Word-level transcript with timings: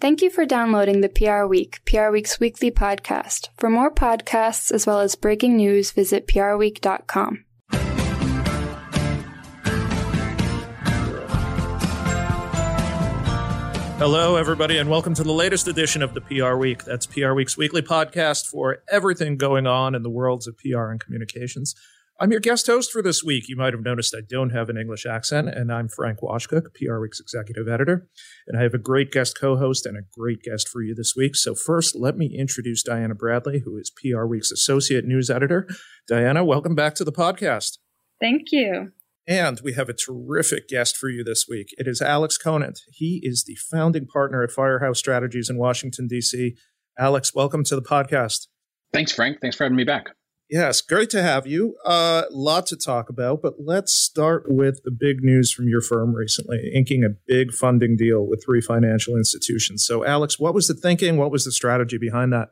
Thank 0.00 0.22
you 0.22 0.30
for 0.30 0.46
downloading 0.46 1.00
the 1.00 1.08
PR 1.08 1.44
Week, 1.44 1.80
PR 1.84 2.10
Week's 2.10 2.38
weekly 2.38 2.70
podcast. 2.70 3.48
For 3.56 3.68
more 3.68 3.92
podcasts 3.92 4.70
as 4.70 4.86
well 4.86 5.00
as 5.00 5.16
breaking 5.16 5.56
news, 5.56 5.90
visit 5.90 6.28
prweek.com. 6.28 7.44
Hello, 13.98 14.36
everybody, 14.36 14.78
and 14.78 14.88
welcome 14.88 15.14
to 15.14 15.24
the 15.24 15.32
latest 15.32 15.66
edition 15.66 16.02
of 16.02 16.14
the 16.14 16.20
PR 16.20 16.54
Week. 16.54 16.84
That's 16.84 17.04
PR 17.04 17.32
Week's 17.32 17.56
weekly 17.56 17.82
podcast 17.82 18.46
for 18.46 18.84
everything 18.88 19.36
going 19.36 19.66
on 19.66 19.96
in 19.96 20.04
the 20.04 20.10
worlds 20.10 20.46
of 20.46 20.56
PR 20.58 20.90
and 20.90 21.00
communications. 21.00 21.74
I'm 22.20 22.32
your 22.32 22.40
guest 22.40 22.66
host 22.66 22.90
for 22.90 23.00
this 23.00 23.22
week. 23.22 23.48
You 23.48 23.54
might 23.54 23.72
have 23.72 23.84
noticed 23.84 24.12
I 24.12 24.22
don't 24.28 24.50
have 24.50 24.68
an 24.68 24.76
English 24.76 25.06
accent, 25.06 25.48
and 25.48 25.72
I'm 25.72 25.88
Frank 25.88 26.18
Washkuch, 26.18 26.74
PR 26.74 26.98
Week's 26.98 27.20
executive 27.20 27.68
editor. 27.68 28.08
And 28.48 28.58
I 28.58 28.64
have 28.64 28.74
a 28.74 28.78
great 28.78 29.12
guest 29.12 29.38
co 29.38 29.56
host 29.56 29.86
and 29.86 29.96
a 29.96 30.00
great 30.12 30.42
guest 30.42 30.68
for 30.68 30.82
you 30.82 30.96
this 30.96 31.14
week. 31.16 31.36
So, 31.36 31.54
first, 31.54 31.94
let 31.94 32.16
me 32.16 32.36
introduce 32.36 32.82
Diana 32.82 33.14
Bradley, 33.14 33.60
who 33.64 33.76
is 33.76 33.92
PR 33.92 34.24
Week's 34.24 34.50
associate 34.50 35.04
news 35.04 35.30
editor. 35.30 35.68
Diana, 36.08 36.44
welcome 36.44 36.74
back 36.74 36.96
to 36.96 37.04
the 37.04 37.12
podcast. 37.12 37.78
Thank 38.20 38.50
you. 38.50 38.90
And 39.28 39.60
we 39.62 39.74
have 39.74 39.88
a 39.88 39.94
terrific 39.94 40.66
guest 40.66 40.96
for 40.96 41.08
you 41.08 41.22
this 41.22 41.46
week. 41.48 41.68
It 41.78 41.86
is 41.86 42.02
Alex 42.02 42.36
Conant. 42.36 42.80
He 42.90 43.20
is 43.22 43.44
the 43.44 43.54
founding 43.70 44.08
partner 44.08 44.42
at 44.42 44.50
Firehouse 44.50 44.98
Strategies 44.98 45.48
in 45.48 45.56
Washington, 45.56 46.08
D.C. 46.08 46.56
Alex, 46.98 47.32
welcome 47.32 47.62
to 47.62 47.76
the 47.76 47.82
podcast. 47.82 48.48
Thanks, 48.92 49.12
Frank. 49.12 49.40
Thanks 49.40 49.56
for 49.56 49.62
having 49.62 49.76
me 49.76 49.84
back. 49.84 50.08
Yes, 50.50 50.80
great 50.80 51.10
to 51.10 51.22
have 51.22 51.46
you. 51.46 51.76
Uh, 51.84 52.22
lot 52.30 52.66
to 52.66 52.76
talk 52.76 53.10
about, 53.10 53.42
but 53.42 53.54
let's 53.58 53.92
start 53.92 54.44
with 54.48 54.82
the 54.82 54.90
big 54.90 55.22
news 55.22 55.52
from 55.52 55.68
your 55.68 55.82
firm 55.82 56.14
recently, 56.14 56.72
inking 56.74 57.04
a 57.04 57.10
big 57.26 57.52
funding 57.52 57.96
deal 57.96 58.26
with 58.26 58.42
three 58.44 58.62
financial 58.62 59.16
institutions. 59.16 59.84
So, 59.84 60.06
Alex, 60.06 60.38
what 60.38 60.54
was 60.54 60.66
the 60.66 60.74
thinking? 60.74 61.18
What 61.18 61.30
was 61.30 61.44
the 61.44 61.52
strategy 61.52 61.98
behind 61.98 62.32
that? 62.32 62.48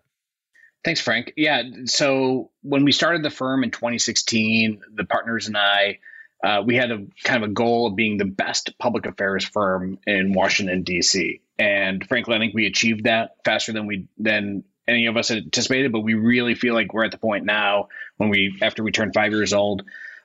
Thanks, 0.84 1.00
Frank. 1.00 1.32
Yeah, 1.36 1.62
so 1.86 2.50
when 2.62 2.84
we 2.84 2.92
started 2.92 3.22
the 3.22 3.30
firm 3.30 3.64
in 3.64 3.70
2016, 3.70 4.82
the 4.94 5.04
partners 5.04 5.46
and 5.46 5.56
I, 5.56 5.98
uh, 6.44 6.62
we 6.64 6.76
had 6.76 6.90
a 6.90 7.06
kind 7.24 7.42
of 7.42 7.50
a 7.50 7.52
goal 7.52 7.86
of 7.86 7.96
being 7.96 8.18
the 8.18 8.26
best 8.26 8.78
public 8.78 9.06
affairs 9.06 9.44
firm 9.44 9.98
in 10.06 10.34
Washington 10.34 10.82
D.C. 10.82 11.40
And 11.58 12.06
frankly, 12.06 12.36
I 12.36 12.38
think 12.38 12.54
we 12.54 12.66
achieved 12.66 13.04
that 13.04 13.36
faster 13.44 13.72
than 13.72 13.86
we 13.86 14.06
than 14.18 14.64
any 14.88 15.06
of 15.06 15.16
us 15.16 15.30
anticipated, 15.30 15.92
but 15.92 16.00
we 16.00 16.14
really 16.14 16.54
feel 16.54 16.74
like 16.74 16.92
we're 16.92 17.04
at 17.04 17.10
the 17.10 17.18
point 17.18 17.44
now 17.44 17.88
when 18.16 18.28
we, 18.28 18.58
after 18.62 18.82
we 18.82 18.92
turn 18.92 19.12
five 19.12 19.32
years 19.32 19.52
old, 19.52 19.82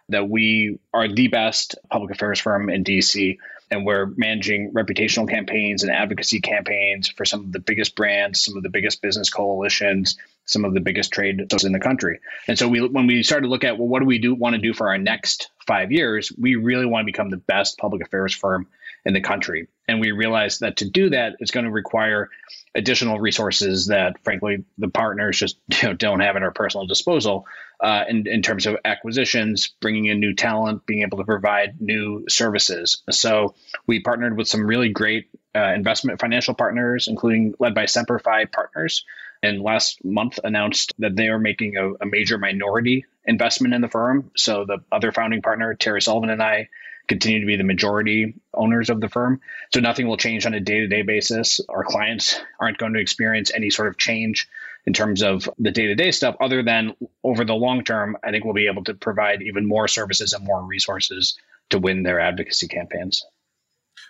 that 0.10 0.30
we 0.30 0.80
are 0.94 1.08
the 1.08 1.28
best 1.28 1.76
public 1.90 2.12
affairs 2.12 2.40
firm 2.40 2.70
in 2.70 2.84
DC. 2.84 3.38
And 3.70 3.86
we're 3.86 4.08
managing 4.18 4.74
reputational 4.74 5.30
campaigns 5.30 5.84
and 5.84 5.92
advocacy 5.92 6.42
campaigns 6.42 7.08
for 7.08 7.24
some 7.24 7.40
of 7.40 7.54
the 7.54 7.60
biggest 7.60 7.96
brands, 7.96 8.44
some 8.44 8.58
of 8.58 8.64
the 8.64 8.70
biggest 8.70 9.02
business 9.02 9.30
coalitions, 9.30 10.18
some 10.44 10.66
of 10.66 10.74
the 10.74 10.82
biggest 10.82 11.14
trade 11.14 11.40
in 11.40 11.72
the 11.72 11.80
country. 11.80 12.20
And 12.50 12.60
so 12.60 12.68
we, 12.68 12.86
when 12.86 13.08
we 13.08 13.24
started 13.24 13.44
to 13.44 13.50
look 13.50 13.64
at, 13.64 13.78
well, 13.78 13.88
what 13.88 14.00
do 14.00 14.06
we 14.06 14.20
do 14.20 14.36
want 14.36 14.56
to 14.56 14.62
do 14.62 14.74
for 14.74 14.90
our 14.90 14.98
next 14.98 15.50
five 15.66 15.94
years? 15.94 16.34
We 16.38 16.58
really 16.58 16.86
want 16.86 17.04
to 17.04 17.06
become 17.06 17.30
the 17.30 17.38
best 17.38 17.78
public 17.78 18.02
affairs 18.02 18.36
firm 18.36 18.68
in 19.06 19.14
the 19.14 19.22
country. 19.22 19.68
And 19.88 20.00
we 20.00 20.12
realized 20.12 20.62
that 20.62 20.78
to 20.78 20.90
do 20.90 21.10
that, 21.10 21.36
it's 21.40 21.52
going 21.52 21.66
to 21.66 21.72
require 21.72 22.30
additional 22.76 23.20
resources 23.20 23.88
that, 23.88 24.24
frankly, 24.24 24.64
the 24.78 24.88
partners 24.88 25.40
just 25.40 25.58
you 25.82 25.90
know, 25.90 25.94
don't 25.94 26.20
have 26.20 26.36
at 26.36 26.44
our 26.44 26.52
personal 26.52 26.86
disposal 26.86 27.46
uh, 27.82 28.04
in, 28.08 28.28
in 28.28 28.42
terms 28.42 28.68
of 28.68 28.78
acquisitions, 28.86 29.74
bringing 29.82 30.06
in 30.06 30.20
new 30.20 30.34
talent, 30.34 30.86
being 30.86 31.02
able 31.02 31.18
to 31.18 31.24
provide 31.24 31.82
new 31.82 32.26
services. 32.30 33.02
So 33.10 33.56
we 33.88 34.02
partnered 34.02 34.38
with 34.38 34.48
some 34.48 34.66
really 34.66 34.90
great 34.90 35.30
uh, 35.56 35.74
investment 35.74 36.20
financial 36.20 36.54
partners, 36.54 37.08
including 37.08 37.56
led 37.60 37.74
by 37.74 37.86
Semper 37.86 38.20
Fi 38.20 38.46
Partners. 38.46 39.04
And 39.44 39.62
last 39.62 40.06
month 40.06 40.40
announced 40.44 40.94
that 41.00 41.16
they 41.16 41.30
are 41.30 41.40
making 41.40 41.76
a, 41.76 41.94
a 41.94 42.06
major 42.06 42.38
minority 42.38 43.06
investment 43.26 43.74
in 43.74 43.82
the 43.82 43.88
firm. 43.88 44.30
So 44.38 44.66
the 44.66 44.84
other 44.92 45.12
founding 45.12 45.42
partner, 45.42 45.74
Terry 45.74 46.02
Sullivan, 46.02 46.30
and 46.30 46.44
I 46.44 46.70
continue 47.08 47.40
to 47.40 47.46
be 47.46 47.56
the 47.56 47.64
majority 47.64 48.36
owners 48.54 48.90
of 48.90 49.02
the 49.02 49.10
firm. 49.10 49.42
So 49.74 49.80
nothing 49.80 50.08
will 50.08 50.18
change 50.18 50.46
on 50.46 50.54
a 50.54 50.60
day 50.60 50.80
to 50.80 50.88
day 50.88 51.02
basis. 51.02 51.62
Our 51.70 51.84
clients 51.84 52.40
aren't 52.60 52.78
going 52.78 52.94
to 52.94 53.00
experience 53.00 53.52
any 53.54 53.70
sort 53.70 53.88
of 53.88 53.98
change 53.98 54.48
in 54.86 54.94
terms 54.94 55.22
of 55.22 55.50
the 55.60 55.72
day 55.72 55.88
to 55.88 55.96
day 55.96 56.12
stuff, 56.12 56.36
other 56.40 56.64
than 56.64 56.96
over 57.24 57.46
the 57.46 57.54
long 57.54 57.84
term, 57.84 58.18
I 58.24 58.32
think 58.32 58.46
we'll 58.46 58.54
be 58.54 58.68
able 58.68 58.84
to 58.86 58.94
provide 58.94 59.42
even 59.44 59.68
more 59.68 59.88
services 59.88 60.34
and 60.34 60.44
more 60.44 60.64
resources 60.64 61.38
to 61.70 61.80
win 61.80 62.04
their 62.04 62.20
advocacy 62.20 62.68
campaigns. 62.68 63.24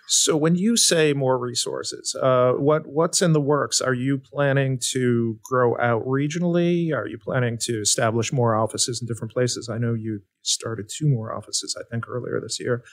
So 0.08 0.36
when 0.36 0.56
you 0.56 0.76
say 0.76 1.12
more 1.12 1.38
resources, 1.38 2.14
uh, 2.20 2.52
what 2.52 2.86
what's 2.86 3.22
in 3.22 3.32
the 3.32 3.40
works? 3.40 3.80
Are 3.80 3.94
you 3.94 4.18
planning 4.18 4.78
to 4.92 5.38
grow 5.42 5.76
out 5.78 6.04
regionally? 6.04 6.92
Are 6.94 7.06
you 7.06 7.18
planning 7.18 7.58
to 7.62 7.80
establish 7.80 8.32
more 8.32 8.54
offices 8.54 9.00
in 9.00 9.06
different 9.06 9.32
places? 9.32 9.68
I 9.68 9.78
know 9.78 9.94
you 9.94 10.20
started 10.42 10.90
two 10.94 11.08
more 11.08 11.34
offices, 11.34 11.76
I 11.78 11.84
think, 11.90 12.08
earlier 12.08 12.40
this 12.40 12.60
year. 12.60 12.84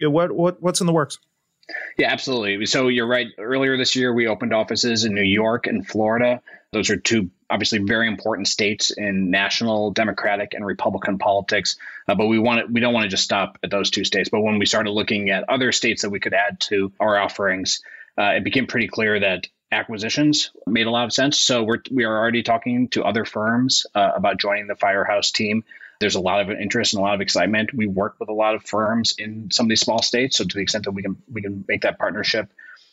What 0.00 0.32
what 0.32 0.62
what's 0.62 0.80
in 0.80 0.86
the 0.86 0.92
works? 0.92 1.18
Yeah, 1.98 2.10
absolutely. 2.10 2.66
So 2.66 2.88
you're 2.88 3.06
right. 3.06 3.28
Earlier 3.38 3.76
this 3.76 3.96
year, 3.96 4.12
we 4.12 4.26
opened 4.26 4.52
offices 4.52 5.04
in 5.04 5.14
New 5.14 5.22
York 5.22 5.66
and 5.66 5.86
Florida. 5.86 6.40
Those 6.72 6.90
are 6.90 6.96
two 6.96 7.30
obviously 7.50 7.78
very 7.78 8.08
important 8.08 8.48
states 8.48 8.90
in 8.90 9.30
national 9.30 9.92
Democratic 9.92 10.54
and 10.54 10.66
Republican 10.66 11.18
politics. 11.18 11.76
Uh, 12.08 12.14
but 12.14 12.26
we 12.26 12.38
want 12.38 12.66
to, 12.66 12.72
we 12.72 12.80
don't 12.80 12.92
want 12.92 13.04
to 13.04 13.08
just 13.08 13.22
stop 13.22 13.58
at 13.62 13.70
those 13.70 13.90
two 13.90 14.04
states. 14.04 14.28
But 14.28 14.40
when 14.40 14.58
we 14.58 14.66
started 14.66 14.90
looking 14.90 15.30
at 15.30 15.48
other 15.48 15.70
states 15.70 16.02
that 16.02 16.10
we 16.10 16.20
could 16.20 16.34
add 16.34 16.60
to 16.60 16.92
our 16.98 17.18
offerings, 17.18 17.80
uh, 18.18 18.32
it 18.36 18.44
became 18.44 18.66
pretty 18.66 18.88
clear 18.88 19.20
that 19.20 19.46
acquisitions 19.70 20.50
made 20.66 20.86
a 20.86 20.90
lot 20.90 21.04
of 21.04 21.12
sense. 21.12 21.38
So 21.38 21.62
we're 21.62 21.82
we 21.90 22.04
are 22.04 22.16
already 22.16 22.42
talking 22.42 22.88
to 22.88 23.04
other 23.04 23.24
firms 23.24 23.86
uh, 23.94 24.12
about 24.14 24.38
joining 24.38 24.66
the 24.66 24.76
Firehouse 24.76 25.30
team. 25.30 25.64
There's 26.04 26.14
a 26.14 26.20
lot 26.20 26.40
of 26.40 26.50
interest 26.50 26.92
and 26.92 27.00
a 27.00 27.02
lot 27.02 27.14
of 27.14 27.22
excitement. 27.22 27.72
We 27.72 27.86
work 27.86 28.16
with 28.20 28.28
a 28.28 28.34
lot 28.34 28.54
of 28.54 28.62
firms 28.62 29.14
in 29.16 29.48
some 29.50 29.64
of 29.64 29.70
these 29.70 29.80
small 29.80 30.02
states, 30.02 30.36
so 30.36 30.44
to 30.44 30.54
the 30.54 30.62
extent 30.62 30.84
that 30.84 30.92
we 30.92 31.02
can 31.02 31.16
we 31.32 31.40
can 31.40 31.64
make 31.66 31.80
that 31.80 31.98
partnership 31.98 32.52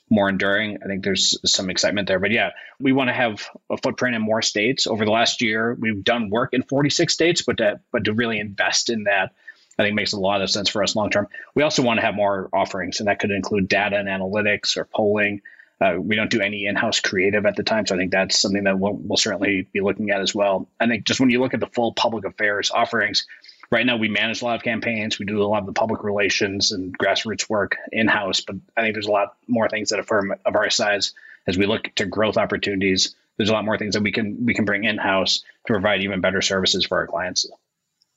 more 0.09 0.29
enduring. 0.29 0.77
I 0.83 0.87
think 0.87 1.03
there's 1.03 1.37
some 1.49 1.69
excitement 1.69 2.07
there. 2.07 2.19
But 2.19 2.31
yeah, 2.31 2.51
we 2.79 2.91
want 2.91 3.07
to 3.09 3.13
have 3.13 3.49
a 3.69 3.77
footprint 3.77 4.15
in 4.15 4.21
more 4.21 4.41
states. 4.41 4.85
Over 4.85 5.05
the 5.05 5.11
last 5.11 5.41
year, 5.41 5.75
we've 5.79 6.03
done 6.03 6.29
work 6.29 6.53
in 6.53 6.63
46 6.63 7.13
states, 7.13 7.41
but 7.41 7.57
to, 7.57 7.79
but 7.91 8.03
to 8.05 8.13
really 8.13 8.39
invest 8.39 8.89
in 8.89 9.05
that, 9.05 9.33
I 9.79 9.83
think 9.83 9.95
makes 9.95 10.11
a 10.13 10.19
lot 10.19 10.41
of 10.41 10.49
sense 10.49 10.69
for 10.69 10.83
us 10.83 10.95
long 10.95 11.09
term. 11.09 11.27
We 11.55 11.63
also 11.63 11.81
want 11.81 11.99
to 11.99 12.05
have 12.05 12.13
more 12.13 12.49
offerings, 12.53 12.99
and 12.99 13.07
that 13.07 13.19
could 13.19 13.31
include 13.31 13.69
data 13.69 13.97
and 13.97 14.09
analytics 14.09 14.75
or 14.77 14.85
polling. 14.85 15.41
Uh, 15.81 15.95
we 15.99 16.15
don't 16.15 16.29
do 16.29 16.41
any 16.41 16.65
in-house 16.65 16.99
creative 16.99 17.45
at 17.45 17.55
the 17.55 17.63
time, 17.63 17.87
so 17.87 17.95
I 17.95 17.97
think 17.97 18.11
that's 18.11 18.39
something 18.39 18.65
that 18.65 18.79
we'll, 18.79 18.93
we'll 18.93 19.17
certainly 19.17 19.67
be 19.73 19.81
looking 19.81 20.11
at 20.11 20.21
as 20.21 20.35
well. 20.35 20.69
I 20.79 20.87
think 20.87 21.05
just 21.05 21.19
when 21.19 21.31
you 21.31 21.39
look 21.39 21.55
at 21.55 21.59
the 21.59 21.67
full 21.67 21.93
public 21.93 22.23
affairs 22.23 22.69
offerings, 22.69 23.25
right 23.71 23.85
now 23.85 23.97
we 23.97 24.09
manage 24.09 24.41
a 24.41 24.45
lot 24.45 24.55
of 24.55 24.63
campaigns 24.63 25.17
we 25.17 25.25
do 25.25 25.41
a 25.41 25.45
lot 25.45 25.59
of 25.59 25.65
the 25.65 25.73
public 25.73 26.03
relations 26.03 26.71
and 26.71 26.97
grassroots 26.97 27.49
work 27.49 27.77
in-house 27.91 28.41
but 28.41 28.55
i 28.77 28.81
think 28.81 28.93
there's 28.93 29.07
a 29.07 29.11
lot 29.11 29.35
more 29.47 29.69
things 29.69 29.89
that 29.89 29.99
a 29.99 30.03
firm 30.03 30.33
of 30.45 30.55
our 30.55 30.69
size 30.69 31.13
as 31.47 31.57
we 31.57 31.65
look 31.65 31.83
to 31.95 32.05
growth 32.05 32.37
opportunities 32.37 33.15
there's 33.37 33.49
a 33.49 33.53
lot 33.53 33.65
more 33.65 33.77
things 33.77 33.95
that 33.95 34.03
we 34.03 34.11
can 34.11 34.45
we 34.45 34.53
can 34.53 34.65
bring 34.65 34.83
in-house 34.83 35.43
to 35.65 35.73
provide 35.73 36.01
even 36.01 36.21
better 36.21 36.41
services 36.41 36.85
for 36.85 36.97
our 36.97 37.07
clients 37.07 37.47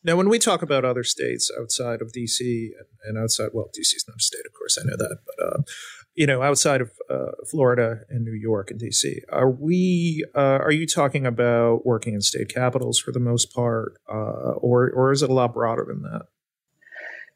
now, 0.07 0.17
when 0.17 0.29
we 0.29 0.39
talk 0.39 0.61
about 0.61 0.85
other 0.85 1.03
states 1.03 1.51
outside 1.59 2.03
of 2.03 2.13
DC 2.13 2.69
and 3.07 3.17
outside, 3.17 3.49
well, 3.55 3.71
DC 3.75 3.97
is 3.97 4.05
not 4.07 4.19
a 4.19 4.23
state, 4.23 4.45
of 4.45 4.53
course, 4.53 4.77
I 4.79 4.85
know 4.85 4.99
that, 4.99 5.17
but 5.25 5.47
uh, 5.47 5.63
you 6.15 6.27
know, 6.27 6.43
outside 6.43 6.81
of 6.81 6.93
uh, 7.11 7.33
Florida 7.51 8.01
and 8.09 8.25
New 8.25 8.33
York 8.33 8.71
and 8.71 8.81
DC, 8.81 9.19
are 9.31 9.51
we? 9.51 10.25
Uh, 10.35 10.59
are 10.63 10.71
you 10.71 10.87
talking 10.87 11.27
about 11.27 11.85
working 11.85 12.15
in 12.15 12.21
state 12.21 12.49
capitals 12.49 12.99
for 12.99 13.13
the 13.13 13.21
most 13.21 13.53
part, 13.53 13.95
uh, 14.09 14.53
or 14.59 14.91
or 14.91 15.13
is 15.13 15.23
it 15.23 15.31
a 15.31 15.35
lot 15.35 15.53
broader 15.53 15.85
than 15.87 16.03
that? 16.03 16.23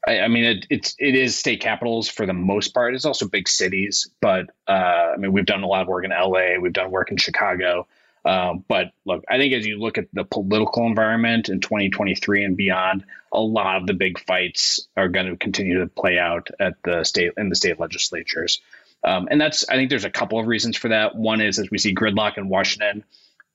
I, 0.07 0.21
I 0.21 0.29
mean, 0.29 0.45
it, 0.45 0.67
it's 0.71 0.95
it 0.99 1.15
is 1.17 1.37
state 1.37 1.61
capitals 1.61 2.09
for 2.09 2.25
the 2.25 2.33
most 2.33 2.73
part. 2.73 2.95
It's 2.95 3.05
also 3.05 3.29
big 3.29 3.49
cities, 3.49 4.11
but 4.21 4.47
uh, 4.69 5.13
I 5.13 5.17
mean, 5.17 5.33
we've 5.33 5.47
done 5.47 5.63
a 5.63 5.67
lot 5.67 5.83
of 5.83 5.89
work 5.89 6.05
in 6.05 6.11
LA, 6.11 6.59
we've 6.61 6.73
done 6.73 6.91
work 6.91 7.11
in 7.11 7.17
Chicago. 7.17 7.87
Um, 8.25 8.65
but 8.69 8.93
look, 9.05 9.25
I 9.29 9.39
think 9.39 9.55
as 9.55 9.67
you 9.67 9.79
look 9.79 9.97
at 9.97 10.07
the 10.13 10.25
political 10.25 10.87
environment 10.87 11.49
in 11.49 11.61
2023 11.61 12.45
and 12.45 12.57
beyond, 12.57 13.05
a 13.33 13.41
lot 13.41 13.77
of 13.81 13.87
the 13.87 13.95
big 13.95 14.19
fights 14.19 14.87
are 14.97 15.09
going 15.09 15.27
to 15.27 15.37
continue 15.37 15.81
to 15.81 15.87
play 15.87 16.19
out 16.19 16.49
at 16.61 16.75
the 16.85 17.05
state 17.05 17.33
in 17.37 17.49
the 17.49 17.57
state 17.57 17.81
legislatures. 17.81 18.61
Um, 19.05 19.29
and 19.31 19.41
that's 19.41 19.69
I 19.69 19.75
think 19.75 19.91
there's 19.91 20.05
a 20.05 20.11
couple 20.11 20.39
of 20.39 20.47
reasons 20.47 20.77
for 20.77 20.89
that. 20.89 21.15
One 21.15 21.41
is 21.41 21.59
as 21.59 21.71
we 21.71 21.79
see 21.79 21.95
gridlock 21.95 22.37
in 22.37 22.49
Washington, 22.49 23.05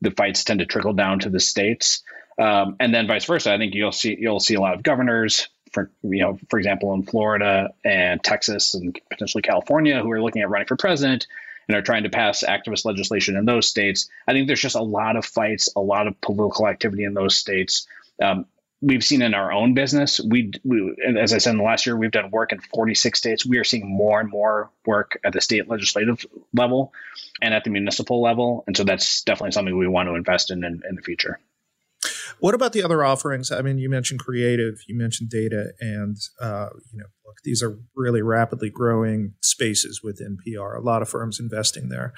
the 0.01 0.11
fights 0.11 0.43
tend 0.43 0.59
to 0.59 0.65
trickle 0.65 0.93
down 0.93 1.19
to 1.19 1.29
the 1.29 1.39
states, 1.39 2.03
um, 2.39 2.75
and 2.79 2.93
then 2.93 3.07
vice 3.07 3.25
versa. 3.25 3.53
I 3.53 3.57
think 3.57 3.73
you'll 3.73 3.91
see 3.91 4.17
you'll 4.19 4.39
see 4.39 4.55
a 4.55 4.61
lot 4.61 4.73
of 4.73 4.83
governors, 4.83 5.49
for 5.71 5.91
you 6.03 6.21
know, 6.21 6.39
for 6.49 6.57
example, 6.57 6.93
in 6.93 7.03
Florida 7.03 7.73
and 7.83 8.23
Texas 8.23 8.73
and 8.73 8.97
potentially 9.09 9.41
California, 9.41 10.01
who 10.01 10.11
are 10.11 10.21
looking 10.21 10.41
at 10.41 10.49
running 10.49 10.67
for 10.67 10.77
president 10.77 11.27
and 11.67 11.77
are 11.77 11.81
trying 11.81 12.03
to 12.03 12.09
pass 12.09 12.43
activist 12.47 12.85
legislation 12.85 13.35
in 13.35 13.45
those 13.45 13.69
states. 13.69 14.09
I 14.27 14.33
think 14.33 14.47
there's 14.47 14.61
just 14.61 14.75
a 14.75 14.81
lot 14.81 15.15
of 15.15 15.25
fights, 15.25 15.69
a 15.75 15.81
lot 15.81 16.07
of 16.07 16.19
political 16.21 16.67
activity 16.67 17.03
in 17.03 17.13
those 17.13 17.35
states. 17.35 17.87
Um, 18.21 18.45
we've 18.83 19.03
seen 19.03 19.21
in 19.21 19.33
our 19.33 19.51
own 19.51 19.73
business. 19.73 20.19
We, 20.19 20.51
we, 20.63 20.95
as 21.17 21.33
I 21.33 21.37
said 21.37 21.51
in 21.51 21.57
the 21.57 21.63
last 21.63 21.85
year, 21.85 21.95
we've 21.95 22.11
done 22.11 22.29
work 22.31 22.51
in 22.51 22.59
46 22.59 23.17
states. 23.17 23.45
We 23.45 23.57
are 23.57 23.63
seeing 23.63 23.87
more 23.87 24.19
and 24.19 24.29
more 24.29 24.71
work 24.85 25.19
at 25.23 25.31
the 25.31 25.41
state 25.41 25.69
legislative 25.69 26.25
level 26.53 26.93
and 27.41 27.53
at 27.53 27.63
the 27.63 27.69
municipal 27.69 28.21
level, 28.21 28.63
and 28.67 28.75
so 28.75 28.83
that's 28.83 29.23
definitely 29.23 29.51
something 29.51 29.77
we 29.77 29.87
want 29.87 30.09
to 30.09 30.15
invest 30.15 30.51
in 30.51 30.63
in, 30.63 30.81
in 30.87 30.95
the 30.95 31.01
future. 31.01 31.39
What 32.39 32.53
about 32.53 32.73
the 32.73 32.83
other 32.83 33.05
offerings? 33.05 33.51
I 33.51 33.61
mean, 33.61 33.77
you 33.77 33.89
mentioned 33.89 34.19
creative, 34.19 34.81
you 34.87 34.97
mentioned 34.97 35.29
data, 35.29 35.71
and 35.79 36.17
uh, 36.41 36.69
you 36.91 36.99
know, 36.99 37.05
look, 37.25 37.37
these 37.43 37.63
are 37.63 37.77
really 37.95 38.21
rapidly 38.21 38.69
growing 38.69 39.35
spaces 39.39 40.01
within 40.03 40.37
PR. 40.37 40.75
A 40.75 40.81
lot 40.81 41.01
of 41.01 41.07
firms 41.07 41.39
investing 41.39 41.87
there. 41.87 42.13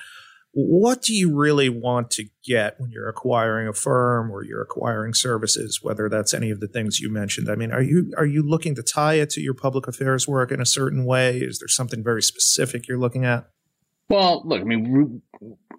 What 0.58 1.02
do 1.02 1.14
you 1.14 1.36
really 1.36 1.68
want 1.68 2.12
to 2.12 2.30
get 2.46 2.80
when 2.80 2.90
you're 2.90 3.10
acquiring 3.10 3.68
a 3.68 3.74
firm 3.74 4.32
or 4.32 4.42
you're 4.46 4.62
acquiring 4.62 5.14
services? 5.14 5.80
Whether 5.82 6.08
that's 6.08 6.34
any 6.34 6.50
of 6.50 6.62
the 6.62 6.68
things 6.68 7.02
you 7.02 7.12
mentioned. 7.12 7.50
I 7.50 7.56
mean, 7.56 7.74
are 7.74 7.82
you 7.82 8.14
are 8.18 8.26
you 8.26 8.42
looking 8.42 8.74
to 8.76 8.84
tie 8.84 9.16
it 9.16 9.30
to 9.32 9.42
your 9.42 9.54
public 9.54 9.86
affairs 9.86 10.30
work 10.30 10.54
in 10.54 10.62
a 10.62 10.66
certain 10.66 11.04
way? 11.04 11.40
Is 11.40 11.60
there 11.60 11.68
something 11.68 12.02
very 12.02 12.22
specific 12.22 12.88
you're 12.88 12.98
looking 12.98 13.26
at? 13.26 13.50
Well, 14.08 14.44
look, 14.46 14.62
I 14.62 14.64
mean, 14.64 15.22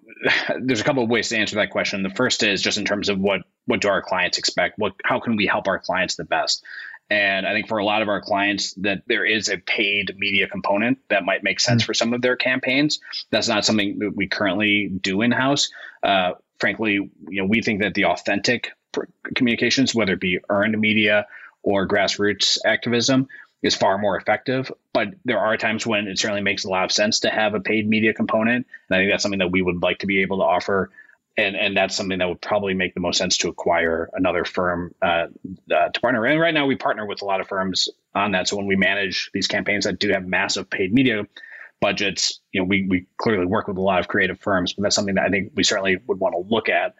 there's 0.61 0.81
a 0.81 0.83
couple 0.83 1.03
of 1.03 1.09
ways 1.09 1.29
to 1.29 1.37
answer 1.37 1.55
that 1.55 1.71
question. 1.71 2.03
The 2.03 2.11
first 2.11 2.43
is 2.43 2.61
just 2.61 2.77
in 2.77 2.85
terms 2.85 3.09
of 3.09 3.17
what 3.17 3.41
what 3.65 3.81
do 3.81 3.87
our 3.87 4.03
clients 4.03 4.37
expect? 4.37 4.77
What 4.77 4.93
how 5.03 5.19
can 5.19 5.37
we 5.37 5.47
help 5.47 5.67
our 5.67 5.79
clients 5.79 6.17
the 6.17 6.23
best? 6.23 6.63
And 7.09 7.47
I 7.47 7.53
think 7.53 7.67
for 7.67 7.77
a 7.77 7.85
lot 7.85 8.01
of 8.01 8.09
our 8.09 8.21
clients 8.21 8.73
that 8.75 9.03
there 9.07 9.25
is 9.25 9.49
a 9.49 9.57
paid 9.57 10.15
media 10.17 10.47
component 10.47 10.99
that 11.09 11.23
might 11.23 11.43
make 11.43 11.59
sense 11.59 11.81
mm-hmm. 11.81 11.87
for 11.87 11.93
some 11.93 12.13
of 12.13 12.21
their 12.21 12.35
campaigns. 12.35 12.99
That's 13.31 13.47
not 13.47 13.63
something 13.63 13.99
that 13.99 14.15
we 14.15 14.27
currently 14.27 14.89
do 14.89 15.21
in 15.21 15.31
house. 15.31 15.69
Uh, 16.03 16.33
frankly, 16.59 16.93
you 16.93 17.41
know, 17.41 17.45
we 17.45 17.61
think 17.61 17.81
that 17.81 17.93
the 17.93 18.05
authentic 18.05 18.71
communications, 19.35 19.95
whether 19.95 20.13
it 20.13 20.19
be 20.19 20.39
earned 20.49 20.77
media 20.79 21.27
or 21.63 21.87
grassroots 21.87 22.57
activism, 22.65 23.27
is 23.61 23.75
far 23.75 23.97
more 23.97 24.17
effective. 24.17 24.71
But 24.93 25.09
there 25.25 25.39
are 25.39 25.57
times 25.57 25.85
when 25.85 26.07
it 26.07 26.19
certainly 26.19 26.41
makes 26.41 26.65
a 26.65 26.69
lot 26.69 26.85
of 26.85 26.91
sense 26.91 27.21
to 27.21 27.29
have 27.29 27.53
a 27.53 27.59
paid 27.59 27.87
media 27.87 28.13
component. 28.13 28.67
And 28.89 28.95
I 28.95 28.99
think 28.99 29.11
that's 29.11 29.23
something 29.23 29.39
that 29.39 29.51
we 29.51 29.61
would 29.61 29.81
like 29.81 29.99
to 29.99 30.07
be 30.07 30.21
able 30.21 30.37
to 30.37 30.43
offer. 30.43 30.91
And, 31.37 31.55
and 31.55 31.77
that's 31.77 31.95
something 31.95 32.17
that 32.17 32.27
would 32.27 32.41
probably 32.41 32.73
make 32.73 32.95
the 32.95 32.99
most 32.99 33.19
sense 33.19 33.37
to 33.37 33.49
acquire 33.49 34.09
another 34.13 34.43
firm 34.43 34.95
uh, 35.03 35.27
uh, 35.71 35.89
to 35.89 35.99
partner. 36.01 36.25
And 36.25 36.41
right 36.41 36.53
now, 36.53 36.65
we 36.65 36.75
partner 36.75 37.05
with 37.05 37.21
a 37.21 37.25
lot 37.25 37.41
of 37.41 37.47
firms 37.47 37.89
on 38.15 38.31
that. 38.31 38.47
So 38.47 38.57
when 38.57 38.65
we 38.65 38.75
manage 38.75 39.29
these 39.33 39.47
campaigns 39.47 39.85
that 39.85 39.99
do 39.99 40.09
have 40.09 40.25
massive 40.25 40.67
paid 40.67 40.93
media 40.93 41.27
budgets, 41.79 42.39
you 42.51 42.61
know, 42.61 42.65
we, 42.65 42.87
we 42.87 43.05
clearly 43.17 43.45
work 43.45 43.67
with 43.67 43.77
a 43.77 43.81
lot 43.81 43.99
of 43.99 44.07
creative 44.07 44.39
firms. 44.39 44.73
But 44.73 44.81
that's 44.81 44.95
something 44.95 45.15
that 45.15 45.25
I 45.25 45.29
think 45.29 45.51
we 45.55 45.63
certainly 45.63 45.97
would 46.07 46.19
want 46.19 46.33
to 46.33 46.51
look 46.51 46.69
at 46.69 46.95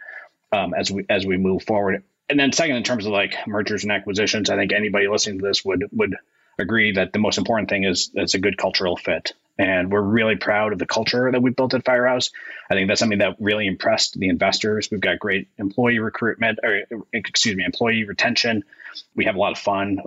um, 0.51 0.75
as 0.75 0.91
we 0.91 1.05
as 1.09 1.25
we 1.25 1.37
move 1.37 1.63
forward. 1.63 2.03
And 2.29 2.39
then 2.39 2.51
second, 2.51 2.75
in 2.75 2.83
terms 2.83 3.05
of 3.05 3.13
like 3.13 3.35
mergers 3.47 3.83
and 3.83 3.91
acquisitions, 3.91 4.49
I 4.49 4.55
think 4.55 4.71
anybody 4.71 5.07
listening 5.07 5.39
to 5.39 5.47
this 5.47 5.65
would 5.65 5.85
would 5.93 6.15
agree 6.59 6.93
that 6.93 7.13
the 7.13 7.19
most 7.19 7.37
important 7.37 7.69
thing 7.69 7.83
is 7.83 8.11
it's 8.13 8.33
a 8.33 8.39
good 8.39 8.57
cultural 8.57 8.97
fit. 8.97 9.33
And 9.59 9.91
we're 9.91 10.01
really 10.01 10.35
proud 10.35 10.71
of 10.71 10.79
the 10.79 10.85
culture 10.85 11.31
that 11.31 11.41
we 11.41 11.49
built 11.49 11.73
at 11.73 11.83
Firehouse. 11.83 12.29
I 12.69 12.75
think 12.75 12.87
that's 12.87 12.99
something 12.99 13.19
that 13.19 13.37
really 13.39 13.65
impressed 13.65 14.13
the 14.19 14.29
investors. 14.29 14.89
We've 14.91 15.01
got 15.01 15.17
great 15.17 15.47
employee 15.57 15.99
recruitment, 15.99 16.59
or 16.61 16.83
excuse 17.11 17.55
me, 17.55 17.63
employee 17.63 18.03
retention. 18.03 18.63
We 19.15 19.25
have 19.25 19.35
a 19.35 19.39
lot 19.39 19.53
of 19.53 19.57
fun. 19.57 19.99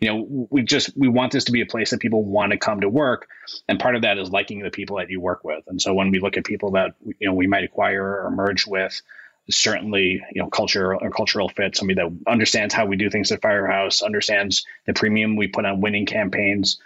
You 0.00 0.08
know, 0.08 0.48
we 0.50 0.62
just 0.62 0.96
we 0.96 1.08
want 1.08 1.32
this 1.32 1.44
to 1.44 1.52
be 1.52 1.62
a 1.62 1.66
place 1.66 1.90
that 1.90 2.00
people 2.00 2.22
want 2.24 2.52
to 2.52 2.58
come 2.58 2.80
to 2.80 2.88
work, 2.88 3.28
and 3.68 3.78
part 3.78 3.96
of 3.96 4.02
that 4.02 4.18
is 4.18 4.30
liking 4.30 4.58
the 4.58 4.70
people 4.70 4.96
that 4.96 5.08
you 5.08 5.20
work 5.20 5.42
with. 5.44 5.64
And 5.68 5.80
so 5.80 5.94
when 5.94 6.10
we 6.10 6.18
look 6.18 6.36
at 6.36 6.44
people 6.44 6.72
that 6.72 6.94
you 7.04 7.28
know 7.28 7.32
we 7.32 7.46
might 7.46 7.64
acquire 7.64 8.22
or 8.24 8.30
merge 8.30 8.66
with, 8.66 9.00
certainly 9.50 10.22
you 10.32 10.42
know 10.42 10.48
culture 10.48 10.94
or 10.94 11.10
cultural 11.10 11.48
fit 11.48 11.76
somebody 11.76 11.94
that 12.00 12.30
understands 12.30 12.74
how 12.74 12.84
we 12.86 12.96
do 12.96 13.08
things 13.08 13.30
at 13.30 13.42
firehouse 13.42 14.02
understands 14.02 14.64
the 14.86 14.94
premium 14.94 15.36
we 15.36 15.46
put 15.46 15.64
on 15.64 15.80
winning 15.80 16.06
campaigns 16.06 16.80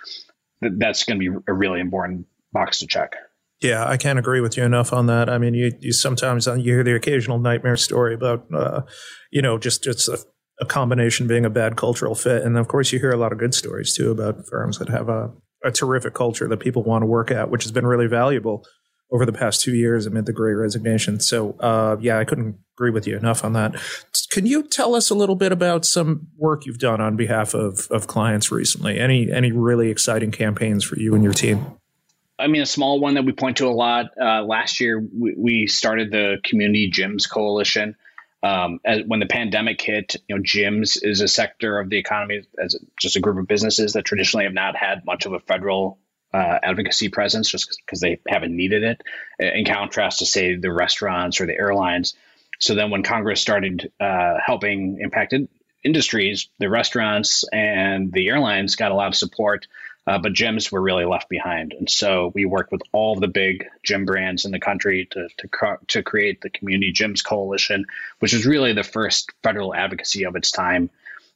that's 0.61 1.05
going 1.05 1.19
to 1.19 1.31
be 1.31 1.43
a 1.49 1.55
really 1.55 1.81
important 1.81 2.27
box 2.53 2.81
to 2.81 2.87
check. 2.87 3.17
Yeah 3.61 3.87
i 3.87 3.97
can't 3.97 4.19
agree 4.19 4.41
with 4.41 4.57
you 4.57 4.65
enough 4.65 4.93
on 4.93 5.07
that. 5.07 5.31
I 5.31 5.39
mean 5.39 5.55
you, 5.55 5.73
you 5.81 5.93
sometimes 5.93 6.47
uh, 6.47 6.55
you 6.55 6.75
hear 6.75 6.85
the 6.85 6.95
occasional 6.95 7.39
nightmare 7.39 7.77
story 7.77 8.15
about 8.15 8.47
uh, 8.53 8.83
you 9.31 9.43
know 9.43 9.59
just 9.59 9.83
just 9.83 10.09
a, 10.09 10.19
a, 10.61 10.67
combination 10.67 11.27
being 11.27 11.47
a 11.47 11.51
bad 11.51 11.77
cultural 11.77 12.15
fit. 12.15 12.43
And 12.43 12.59
of 12.59 12.69
course 12.69 12.93
you 12.93 12.99
hear 12.99 13.11
a 13.11 13.17
lot 13.17 13.33
of 13.33 13.39
good 13.39 13.55
stories 13.55 13.95
too 13.95 14.11
about 14.11 14.47
firms 14.47 14.79
that 14.79 14.89
have 14.89 15.09
a, 15.09 15.33
a 15.65 15.71
terrific 15.71 16.15
culture 16.15 16.49
that 16.49 16.59
people 16.59 16.83
want 16.83 17.03
to 17.03 17.07
work 17.07 17.31
at 17.31 17.51
which 17.51 17.63
has 17.63 17.73
been 17.73 17.87
really 17.87 18.07
valuable 18.07 18.67
over 19.13 19.27
the 19.27 19.33
past 19.33 19.61
two 19.61 19.75
years 19.75 20.07
amid 20.07 20.27
the 20.27 20.33
great 20.33 20.55
resignation. 20.55 21.21
So, 21.21 21.57
uh, 21.61 21.97
yeah, 22.01 22.19
I 22.19 22.25
couldn't 22.25 22.59
agree 22.77 22.91
with 22.91 23.07
you 23.07 23.17
enough 23.17 23.45
on 23.45 23.53
that. 23.55 23.75
Can 24.31 24.47
you 24.47 24.63
tell 24.63 24.95
us 24.95 25.11
a 25.11 25.15
little 25.15 25.35
bit 25.35 25.53
about 25.53 25.85
some 25.85 26.29
work 26.37 26.67
you've 26.67 26.79
done 26.79 27.01
on 27.01 27.17
behalf 27.17 27.55
of, 27.55 27.89
of 27.91 28.07
clients 28.07 28.51
recently? 28.51 28.99
Any 28.99 29.31
any 29.31 29.53
really 29.53 29.91
exciting 29.91 30.31
campaigns 30.31 30.85
for 30.85 30.99
you 30.99 31.15
and 31.15 31.25
your 31.25 31.33
team? 31.33 31.67
I 32.39 32.47
mean, 32.47 32.63
a 32.63 32.67
small 32.67 33.01
one 33.01 33.15
that 33.15 33.25
we 33.25 33.33
point 33.33 33.59
to 33.59 33.67
a 33.67 33.71
lot. 33.71 34.07
Uh, 34.21 34.43
last 34.43 34.81
year, 34.81 34.99
we, 34.99 35.35
we, 35.37 35.67
started 35.67 36.11
the 36.11 36.39
Community 36.43 36.91
Gyms 36.91 37.29
Coalition. 37.29 37.97
Um, 38.43 38.81
as, 38.87 39.03
when 39.07 39.21
the 39.21 39.27
pandemic 39.27 39.79
hit, 39.83 40.17
you 40.27 40.37
know, 40.37 40.43
gyms 40.43 40.99
is 41.03 41.21
a 41.21 41.29
sector 41.29 41.79
of 41.79 41.91
the 41.91 41.99
economy 41.99 42.41
as 42.59 42.75
just 42.99 43.17
a 43.17 43.21
group 43.21 43.39
of 43.39 43.47
businesses 43.47 43.93
that 43.93 44.07
traditionally 44.07 44.45
have 44.45 44.55
not 44.55 44.75
had 44.75 45.05
much 45.05 45.27
of 45.27 45.35
a 45.35 45.41
federal 45.41 45.99
uh, 46.33 46.59
advocacy 46.63 47.09
presence 47.09 47.51
just 47.51 47.81
because 47.85 48.01
they 48.01 48.21
haven't 48.29 48.57
needed 48.57 48.83
it, 48.83 49.03
in 49.39 49.65
contrast 49.65 50.21
to, 50.21 50.27
say, 50.27 50.57
the 50.57 50.73
restaurants 50.73 51.41
or 51.41 51.47
the 51.47 51.57
airlines. 51.57 52.15
So 52.59 52.75
then 52.75 52.91
when 52.91 53.03
Congress 53.03 53.41
started 53.41 53.91
uh, 53.99 54.35
helping 54.45 54.99
impacted 55.01 55.49
industries, 55.83 56.49
the 56.59 56.69
restaurants 56.69 57.45
and 57.53 58.13
the 58.13 58.29
airlines 58.29 58.77
got 58.77 58.93
a 58.93 58.95
lot 58.95 59.09
of 59.09 59.15
support, 59.15 59.67
uh, 60.07 60.19
but 60.19 60.33
gyms 60.33 60.71
were 60.71 60.81
really 60.81 61.05
left 61.05 61.29
behind. 61.29 61.73
And 61.73 61.89
so 61.89 62.33
we 62.35 62.45
worked 62.45 62.73
with 62.73 62.83
all 62.93 63.17
the 63.17 63.29
big 63.29 63.67
gym 63.83 64.05
brands 64.05 64.45
in 64.45 64.53
the 64.53 64.61
country 64.61 65.09
to, 65.13 65.29
to, 65.39 65.79
to 65.89 66.03
create 66.03 66.41
the 66.41 66.51
Community 66.51 66.93
Gyms 66.93 67.25
Coalition, 67.25 67.87
which 68.19 68.35
is 68.35 68.47
really 68.47 68.73
the 68.73 68.83
first 68.83 69.31
federal 69.43 69.75
advocacy 69.75 70.25
of 70.25 70.37
its 70.37 70.51
time 70.51 70.91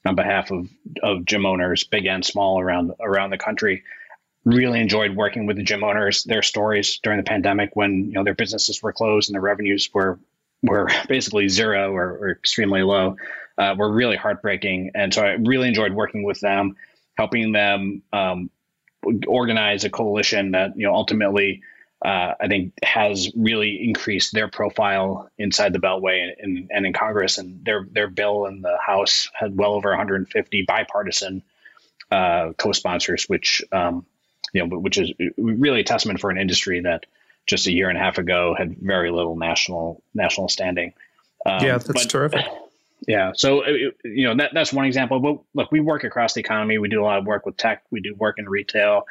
on 0.05 0.14
behalf 0.14 0.50
of, 0.50 0.69
of 1.02 1.25
gym 1.25 1.47
owners, 1.47 1.85
big 1.85 2.06
and 2.06 2.25
small, 2.25 2.61
around 2.61 2.93
around 3.00 3.31
the 3.31 3.38
country 3.38 3.85
really 4.44 4.81
enjoyed 4.81 5.17
working 5.17 5.46
with 5.46 5.56
the 5.56 5.62
gym 5.62 5.82
owners, 5.82 6.25
their 6.25 6.43
stories 6.43 6.99
during 7.02 7.19
the 7.19 7.25
pandemic 7.25 7.70
when 7.75 8.06
you 8.06 8.12
know 8.12 8.25
their 8.25 8.35
businesses 8.35 8.82
were 8.82 8.93
closed 8.93 9.29
and 9.29 9.35
their 9.35 9.43
revenues 9.43 9.88
were 9.93 10.19
were 10.62 10.88
basically 11.08 11.49
zero 11.49 11.93
or, 11.93 12.11
or 12.19 12.31
extremely 12.31 12.82
low, 12.82 13.17
uh, 13.58 13.75
were 13.76 13.91
really 13.91 14.17
heartbreaking. 14.17 14.93
And 14.94 15.12
so 15.12 15.23
I 15.23 15.32
really 15.32 15.69
enjoyed 15.69 15.93
working 15.93 16.23
with 16.23 16.41
them, 16.41 16.76
helping 17.17 17.52
them 17.52 18.02
um, 18.12 18.50
organize 19.26 19.85
a 19.85 19.91
coalition 19.91 20.52
that 20.52 20.76
you 20.76 20.87
know 20.87 20.94
ultimately. 20.94 21.62
Uh, 22.05 22.35
I 22.38 22.49
think 22.49 22.75
has 22.82 23.31
really 23.35 23.82
increased 23.82 24.35
their 24.35 24.47
profile 24.47 25.31
inside 25.38 25.73
the 25.73 25.78
Beltway 25.78 26.35
and, 26.38 26.68
and 26.71 26.85
in 26.85 26.92
Congress, 26.92 27.38
and 27.38 27.64
their 27.64 27.87
their 27.90 28.09
bill 28.09 28.45
in 28.45 28.61
the 28.61 28.76
House 28.85 29.30
had 29.33 29.57
well 29.57 29.73
over 29.73 29.88
150 29.88 30.64
bipartisan 30.68 31.42
uh, 32.11 32.52
co-sponsors, 32.59 33.25
which 33.25 33.62
um, 33.73 34.04
you 34.54 34.66
know, 34.66 34.78
which 34.78 34.96
is 34.96 35.12
really 35.37 35.80
a 35.80 35.84
testament 35.84 36.20
for 36.20 36.30
an 36.30 36.38
industry 36.38 36.80
that 36.80 37.04
just 37.46 37.66
a 37.66 37.73
year 37.73 37.90
and 37.90 37.99
a 37.99 38.00
half 38.00 38.16
ago 38.16 38.54
had 38.56 38.78
very 38.78 39.11
little 39.11 39.37
national 39.37 40.02
national 40.14 40.49
standing. 40.49 40.94
Um, 41.44 41.62
yeah, 41.62 41.76
that's 41.76 41.92
but, 41.92 42.11
terrific. 42.11 42.46
Yeah, 43.06 43.32
so 43.34 43.62
uh, 43.64 43.68
you 44.02 44.26
know 44.26 44.37
that 44.37 44.52
that's 44.54 44.73
one 44.73 44.87
example. 44.87 45.20
But 45.20 45.38
look, 45.52 45.70
we 45.70 45.80
work 45.80 46.04
across 46.04 46.32
the 46.32 46.40
economy. 46.40 46.78
We 46.78 46.88
do 46.88 47.02
a 47.02 47.04
lot 47.04 47.18
of 47.18 47.26
work 47.26 47.44
with 47.44 47.54
tech. 47.54 47.82
We 47.90 48.00
do 48.00 48.14
work 48.14 48.38
in 48.38 48.49
retail. 48.49 49.06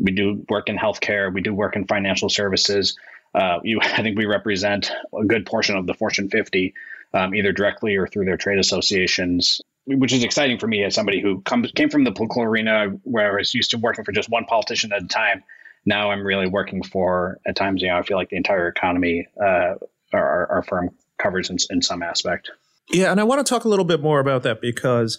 We 0.00 0.12
do 0.12 0.46
work 0.48 0.70
in 0.70 0.78
healthcare. 0.78 1.30
We 1.30 1.42
do 1.42 1.52
work 1.52 1.76
in 1.76 1.86
financial 1.86 2.30
services. 2.30 2.96
Uh, 3.34 3.58
you, 3.62 3.78
I 3.82 4.00
think 4.00 4.16
we 4.16 4.24
represent 4.24 4.90
a 5.14 5.24
good 5.24 5.44
portion 5.44 5.76
of 5.76 5.86
the 5.86 5.92
Fortune 5.92 6.30
50, 6.30 6.72
um, 7.12 7.34
either 7.34 7.52
directly 7.52 7.96
or 7.96 8.06
through 8.06 8.24
their 8.24 8.38
trade 8.38 8.58
associations 8.58 9.60
which 9.86 10.12
is 10.12 10.24
exciting 10.24 10.58
for 10.58 10.66
me 10.66 10.84
as 10.84 10.94
somebody 10.94 11.20
who 11.20 11.40
comes 11.42 11.70
came 11.72 11.88
from 11.88 12.04
the 12.04 12.12
political 12.12 12.42
arena 12.42 12.88
where 13.04 13.32
I 13.32 13.36
was 13.36 13.54
used 13.54 13.70
to 13.70 13.78
working 13.78 14.04
for 14.04 14.12
just 14.12 14.28
one 14.28 14.44
politician 14.44 14.92
at 14.92 15.02
a 15.02 15.06
time. 15.06 15.42
Now 15.84 16.10
I'm 16.10 16.26
really 16.26 16.48
working 16.48 16.82
for 16.82 17.38
at 17.46 17.56
times. 17.56 17.82
You 17.82 17.88
know, 17.88 17.98
I 17.98 18.02
feel 18.02 18.16
like 18.16 18.30
the 18.30 18.36
entire 18.36 18.68
economy 18.68 19.28
uh, 19.40 19.74
our, 20.12 20.46
our 20.50 20.62
firm 20.62 20.90
covers 21.18 21.50
in, 21.50 21.56
in 21.70 21.82
some 21.82 22.02
aspect. 22.02 22.50
Yeah, 22.90 23.10
and 23.10 23.20
I 23.20 23.24
want 23.24 23.44
to 23.44 23.48
talk 23.48 23.64
a 23.64 23.68
little 23.68 23.84
bit 23.84 24.00
more 24.00 24.20
about 24.20 24.42
that 24.44 24.60
because 24.60 25.18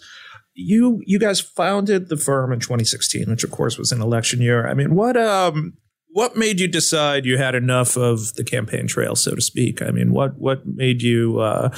you 0.54 1.02
you 1.06 1.18
guys 1.18 1.40
founded 1.40 2.08
the 2.08 2.16
firm 2.16 2.52
in 2.52 2.60
2016, 2.60 3.28
which 3.28 3.44
of 3.44 3.50
course 3.50 3.78
was 3.78 3.92
an 3.92 4.02
election 4.02 4.40
year. 4.40 4.66
I 4.68 4.74
mean, 4.74 4.94
what 4.94 5.16
um 5.16 5.74
what 6.10 6.36
made 6.36 6.60
you 6.60 6.68
decide 6.68 7.26
you 7.26 7.38
had 7.38 7.54
enough 7.54 7.96
of 7.96 8.34
the 8.34 8.44
campaign 8.44 8.86
trail, 8.86 9.14
so 9.14 9.34
to 9.34 9.40
speak? 9.40 9.82
I 9.82 9.90
mean, 9.90 10.12
what 10.12 10.38
what 10.38 10.66
made 10.66 11.02
you 11.02 11.38
uh, 11.40 11.70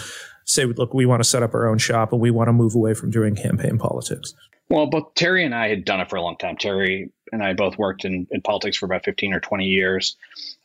say, 0.53 0.65
look, 0.65 0.95
we 0.95 1.07
want 1.07 1.23
to 1.23 1.29
set 1.29 1.43
up 1.43 1.55
our 1.55 1.69
own 1.69 1.79
shop 1.79 2.13
and 2.13 2.21
we 2.21 2.31
want 2.31 2.49
to 2.49 2.53
move 2.53 2.75
away 2.75 2.95
from 2.95 3.11
doing 3.11 3.35
campaign 3.35 3.79
politics? 3.79 4.35
Well, 4.69 4.87
both 4.87 5.15
Terry 5.15 5.45
and 5.45 5.55
I 5.55 5.69
had 5.69 5.85
done 5.85 6.01
it 6.01 6.09
for 6.09 6.17
a 6.17 6.23
long 6.23 6.37
time. 6.37 6.57
Terry 6.57 7.11
and 7.33 7.43
I 7.43 7.55
both 7.55 7.77
worked 7.77 8.05
in, 8.05 8.27
in 8.31 8.41
politics 8.41 8.77
for 8.77 8.87
about 8.87 9.05
15 9.05 9.35
or 9.35 9.41
20 9.41 9.65
years. 9.65 10.17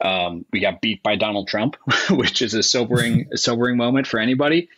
Um, 0.01 0.45
we 0.51 0.59
got 0.59 0.81
beat 0.81 1.01
by 1.01 1.15
Donald 1.15 1.47
Trump, 1.47 1.75
which 2.09 2.41
is 2.41 2.53
a 2.53 2.63
sobering, 2.63 3.29
sobering 3.35 3.77
moment 3.77 4.07
for 4.07 4.19
anybody. 4.19 4.69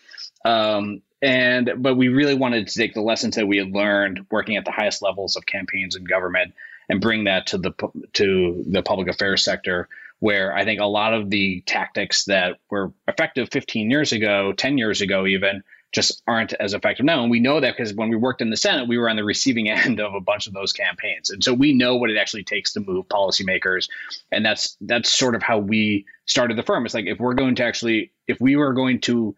Um, 0.45 1.01
and 1.21 1.71
but 1.77 1.95
we 1.95 2.09
really 2.09 2.35
wanted 2.35 2.67
to 2.67 2.77
take 2.77 2.93
the 2.93 3.01
lessons 3.01 3.35
that 3.35 3.47
we 3.47 3.57
had 3.57 3.71
learned 3.71 4.27
working 4.29 4.55
at 4.55 4.65
the 4.65 4.71
highest 4.71 5.01
levels 5.01 5.35
of 5.35 5.45
campaigns 5.45 5.95
and 5.95 6.07
government 6.07 6.53
and 6.89 7.01
bring 7.01 7.25
that 7.25 7.47
to 7.47 7.57
the 7.57 7.73
to 8.13 8.63
the 8.67 8.83
public 8.83 9.07
affairs 9.07 9.43
sector 9.43 9.89
where 10.19 10.55
I 10.55 10.65
think 10.65 10.79
a 10.79 10.85
lot 10.85 11.13
of 11.13 11.29
the 11.29 11.61
tactics 11.61 12.25
that 12.25 12.57
were 12.69 12.91
effective 13.07 13.49
15 13.51 13.91
years 13.91 14.11
ago, 14.11 14.53
10 14.53 14.77
years 14.77 15.01
ago 15.01 15.25
even 15.25 15.63
just 15.93 16.21
aren't 16.27 16.53
as 16.53 16.73
effective 16.73 17.05
now. 17.05 17.21
And 17.21 17.31
we 17.31 17.39
know 17.39 17.59
that 17.59 17.77
because 17.77 17.93
when 17.93 18.09
we 18.09 18.17
worked 18.17 18.41
in 18.41 18.49
the 18.49 18.57
Senate, 18.57 18.87
we 18.87 18.97
were 18.97 19.09
on 19.09 19.15
the 19.15 19.23
receiving 19.23 19.69
end 19.69 19.99
of 19.99 20.13
a 20.13 20.21
bunch 20.21 20.47
of 20.47 20.53
those 20.53 20.73
campaigns. 20.73 21.29
And 21.29 21.43
so 21.43 21.53
we 21.53 21.73
know 21.73 21.95
what 21.95 22.09
it 22.09 22.17
actually 22.17 22.43
takes 22.43 22.73
to 22.73 22.79
move 22.79 23.07
policymakers. 23.07 23.87
And 24.31 24.45
that's 24.45 24.75
that's 24.81 25.11
sort 25.11 25.35
of 25.35 25.43
how 25.43 25.59
we 25.59 26.05
started 26.25 26.57
the 26.57 26.63
firm. 26.63 26.85
It's 26.85 26.93
like 26.93 27.05
if 27.05 27.19
we're 27.19 27.33
going 27.33 27.55
to 27.55 27.63
actually 27.63 28.11
if 28.27 28.39
we 28.41 28.55
were 28.55 28.73
going 28.73 29.01
to 29.01 29.35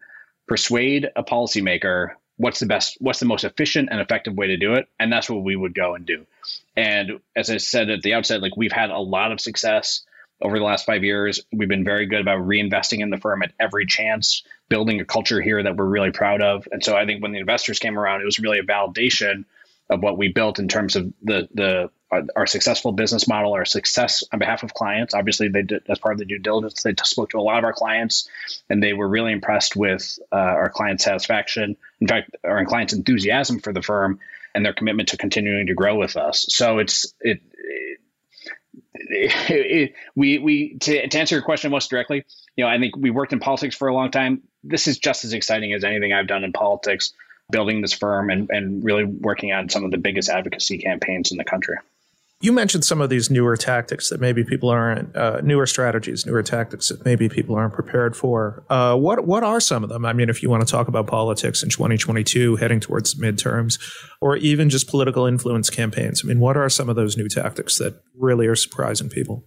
persuade 0.48 1.08
a 1.14 1.22
policymaker 1.22 2.14
what's 2.40 2.58
the 2.58 2.66
best 2.66 2.96
what's 3.00 3.20
the 3.20 3.26
most 3.26 3.44
efficient 3.44 3.88
and 3.92 4.00
effective 4.00 4.34
way 4.34 4.46
to 4.46 4.56
do 4.56 4.72
it 4.72 4.88
and 4.98 5.12
that's 5.12 5.28
what 5.28 5.44
we 5.44 5.54
would 5.54 5.74
go 5.74 5.94
and 5.94 6.06
do 6.06 6.26
and 6.74 7.20
as 7.36 7.50
i 7.50 7.58
said 7.58 7.90
at 7.90 8.00
the 8.00 8.14
outset 8.14 8.40
like 8.40 8.56
we've 8.56 8.72
had 8.72 8.88
a 8.88 8.98
lot 8.98 9.30
of 9.30 9.40
success 9.40 10.00
over 10.42 10.58
the 10.58 10.64
last 10.64 10.86
five 10.86 11.04
years 11.04 11.40
we've 11.52 11.68
been 11.68 11.84
very 11.84 12.06
good 12.06 12.20
about 12.20 12.40
reinvesting 12.40 13.00
in 13.00 13.10
the 13.10 13.18
firm 13.18 13.42
at 13.42 13.52
every 13.58 13.86
chance 13.86 14.42
building 14.68 15.00
a 15.00 15.04
culture 15.04 15.40
here 15.40 15.62
that 15.62 15.76
we're 15.76 15.84
really 15.84 16.10
proud 16.10 16.42
of 16.42 16.66
and 16.72 16.84
so 16.84 16.96
i 16.96 17.06
think 17.06 17.22
when 17.22 17.32
the 17.32 17.38
investors 17.38 17.78
came 17.78 17.98
around 17.98 18.20
it 18.20 18.24
was 18.24 18.38
really 18.38 18.58
a 18.58 18.62
validation 18.62 19.44
of 19.90 20.02
what 20.02 20.16
we 20.16 20.28
built 20.28 20.58
in 20.58 20.68
terms 20.68 20.96
of 20.96 21.12
the 21.22 21.48
the 21.52 21.90
our, 22.10 22.22
our, 22.34 22.46
successful 22.46 22.90
business 22.92 23.28
model, 23.28 23.52
our 23.52 23.64
success 23.64 24.24
on 24.32 24.38
behalf 24.38 24.62
of 24.62 24.74
clients. 24.74 25.14
Obviously, 25.14 25.48
they 25.48 25.62
did 25.62 25.82
as 25.88 25.98
part 25.98 26.12
of 26.12 26.18
the 26.18 26.24
due 26.24 26.38
diligence. 26.38 26.82
They 26.82 26.94
spoke 27.04 27.30
to 27.30 27.38
a 27.38 27.40
lot 27.42 27.58
of 27.58 27.64
our 27.64 27.72
clients, 27.72 28.28
and 28.68 28.82
they 28.82 28.92
were 28.94 29.08
really 29.08 29.32
impressed 29.32 29.76
with 29.76 30.18
uh, 30.32 30.36
our 30.36 30.70
client 30.70 31.00
satisfaction. 31.00 31.76
In 32.00 32.08
fact, 32.08 32.36
our 32.44 32.64
clients' 32.64 32.92
enthusiasm 32.92 33.60
for 33.60 33.72
the 33.72 33.82
firm 33.82 34.18
and 34.54 34.64
their 34.64 34.72
commitment 34.72 35.10
to 35.10 35.16
continuing 35.16 35.66
to 35.66 35.74
grow 35.74 35.96
with 35.96 36.16
us. 36.16 36.46
So 36.48 36.78
it's 36.78 37.14
it. 37.20 37.40
it, 37.52 38.00
we 40.14 40.38
we 40.38 40.78
to, 40.78 41.08
to 41.08 41.18
answer 41.18 41.34
your 41.34 41.42
question 41.42 41.70
most 41.70 41.90
directly, 41.90 42.24
you 42.56 42.64
know, 42.64 42.70
I 42.70 42.78
think 42.78 42.96
we 42.96 43.10
worked 43.10 43.32
in 43.32 43.40
politics 43.40 43.76
for 43.76 43.88
a 43.88 43.94
long 43.94 44.10
time. 44.10 44.42
This 44.62 44.86
is 44.86 44.98
just 44.98 45.24
as 45.24 45.32
exciting 45.32 45.72
as 45.72 45.84
anything 45.84 46.12
I've 46.12 46.26
done 46.26 46.44
in 46.44 46.52
politics 46.52 47.12
building 47.50 47.80
this 47.80 47.92
firm 47.92 48.30
and, 48.30 48.48
and 48.50 48.84
really 48.84 49.04
working 49.04 49.52
on 49.52 49.68
some 49.68 49.84
of 49.84 49.90
the 49.90 49.98
biggest 49.98 50.28
advocacy 50.28 50.78
campaigns 50.78 51.32
in 51.32 51.38
the 51.38 51.44
country. 51.44 51.76
You 52.42 52.52
mentioned 52.52 52.86
some 52.86 53.02
of 53.02 53.10
these 53.10 53.28
newer 53.28 53.54
tactics 53.54 54.08
that 54.08 54.18
maybe 54.18 54.44
people 54.44 54.70
aren't, 54.70 55.14
uh, 55.14 55.42
newer 55.42 55.66
strategies, 55.66 56.24
newer 56.24 56.42
tactics 56.42 56.88
that 56.88 57.04
maybe 57.04 57.28
people 57.28 57.54
aren't 57.54 57.74
prepared 57.74 58.16
for. 58.16 58.64
Uh, 58.70 58.96
what 58.96 59.26
what 59.26 59.44
are 59.44 59.60
some 59.60 59.84
of 59.84 59.90
them? 59.90 60.06
I 60.06 60.14
mean, 60.14 60.30
if 60.30 60.42
you 60.42 60.48
want 60.48 60.66
to 60.66 60.70
talk 60.70 60.88
about 60.88 61.06
politics 61.06 61.62
in 61.62 61.68
2022, 61.68 62.56
heading 62.56 62.80
towards 62.80 63.14
midterms, 63.16 63.78
or 64.22 64.38
even 64.38 64.70
just 64.70 64.88
political 64.88 65.26
influence 65.26 65.68
campaigns. 65.68 66.22
I 66.24 66.28
mean, 66.28 66.40
what 66.40 66.56
are 66.56 66.70
some 66.70 66.88
of 66.88 66.96
those 66.96 67.14
new 67.14 67.28
tactics 67.28 67.76
that 67.76 68.00
really 68.16 68.46
are 68.46 68.56
surprising 68.56 69.10
people? 69.10 69.44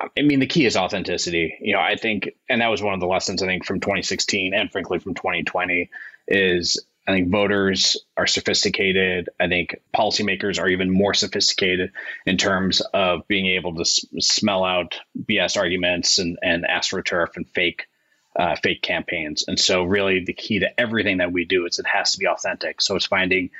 I 0.00 0.22
mean, 0.22 0.40
the 0.40 0.46
key 0.46 0.66
is 0.66 0.76
authenticity. 0.76 1.56
You 1.60 1.74
know, 1.74 1.80
I 1.80 1.94
think, 1.94 2.30
and 2.48 2.60
that 2.60 2.68
was 2.68 2.82
one 2.82 2.94
of 2.94 3.00
the 3.00 3.06
lessons 3.06 3.42
I 3.42 3.46
think 3.46 3.64
from 3.64 3.80
2016 3.80 4.54
and 4.54 4.70
frankly 4.72 4.98
from 4.98 5.14
2020 5.14 5.88
is 6.28 6.84
I 7.06 7.12
think 7.12 7.30
voters 7.30 7.96
are 8.16 8.26
sophisticated. 8.26 9.28
I 9.38 9.48
think 9.48 9.76
policymakers 9.96 10.60
are 10.60 10.68
even 10.68 10.90
more 10.90 11.14
sophisticated 11.14 11.92
in 12.26 12.36
terms 12.36 12.80
of 12.92 13.28
being 13.28 13.46
able 13.46 13.74
to 13.76 13.82
s- 13.82 14.04
smell 14.18 14.64
out 14.64 14.98
BS 15.16 15.56
arguments 15.56 16.18
and, 16.18 16.38
and 16.42 16.64
astroturf 16.64 17.36
and 17.36 17.48
fake 17.48 17.86
uh, 18.34 18.54
fake 18.62 18.82
campaigns. 18.82 19.44
And 19.48 19.58
so, 19.58 19.84
really, 19.84 20.24
the 20.24 20.34
key 20.34 20.58
to 20.58 20.80
everything 20.80 21.18
that 21.18 21.32
we 21.32 21.46
do 21.46 21.64
is 21.64 21.78
it 21.78 21.86
has 21.86 22.12
to 22.12 22.18
be 22.18 22.26
authentic. 22.26 22.82
So 22.82 22.94
it's 22.96 23.06
finding 23.06 23.50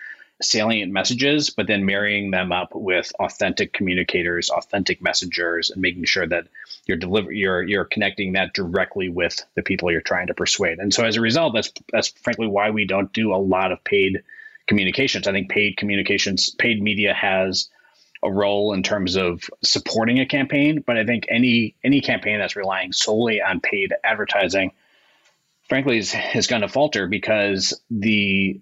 salient 0.42 0.92
messages, 0.92 1.50
but 1.50 1.66
then 1.66 1.86
marrying 1.86 2.30
them 2.30 2.52
up 2.52 2.74
with 2.74 3.10
authentic 3.18 3.72
communicators, 3.72 4.50
authentic 4.50 5.00
messengers, 5.00 5.70
and 5.70 5.80
making 5.80 6.04
sure 6.04 6.26
that 6.26 6.46
you're 6.86 6.96
deliver 6.96 7.32
you're 7.32 7.62
you're 7.62 7.84
connecting 7.84 8.32
that 8.32 8.52
directly 8.52 9.08
with 9.08 9.44
the 9.54 9.62
people 9.62 9.90
you're 9.90 10.00
trying 10.00 10.26
to 10.26 10.34
persuade. 10.34 10.78
And 10.78 10.92
so 10.92 11.04
as 11.04 11.16
a 11.16 11.20
result, 11.20 11.54
that's 11.54 11.72
that's 11.92 12.08
frankly 12.08 12.46
why 12.46 12.70
we 12.70 12.86
don't 12.86 13.12
do 13.12 13.34
a 13.34 13.36
lot 13.36 13.72
of 13.72 13.82
paid 13.82 14.22
communications. 14.66 15.26
I 15.26 15.32
think 15.32 15.48
paid 15.48 15.76
communications, 15.76 16.50
paid 16.50 16.82
media 16.82 17.14
has 17.14 17.70
a 18.22 18.30
role 18.30 18.72
in 18.72 18.82
terms 18.82 19.16
of 19.16 19.42
supporting 19.62 20.20
a 20.20 20.26
campaign, 20.26 20.82
but 20.86 20.98
I 20.98 21.04
think 21.04 21.26
any 21.30 21.76
any 21.82 22.00
campaign 22.00 22.38
that's 22.38 22.56
relying 22.56 22.92
solely 22.92 23.40
on 23.40 23.60
paid 23.60 23.94
advertising, 24.04 24.72
frankly, 25.68 25.98
is, 25.98 26.14
is 26.34 26.46
going 26.46 26.62
to 26.62 26.68
falter 26.68 27.06
because 27.06 27.80
the 27.90 28.60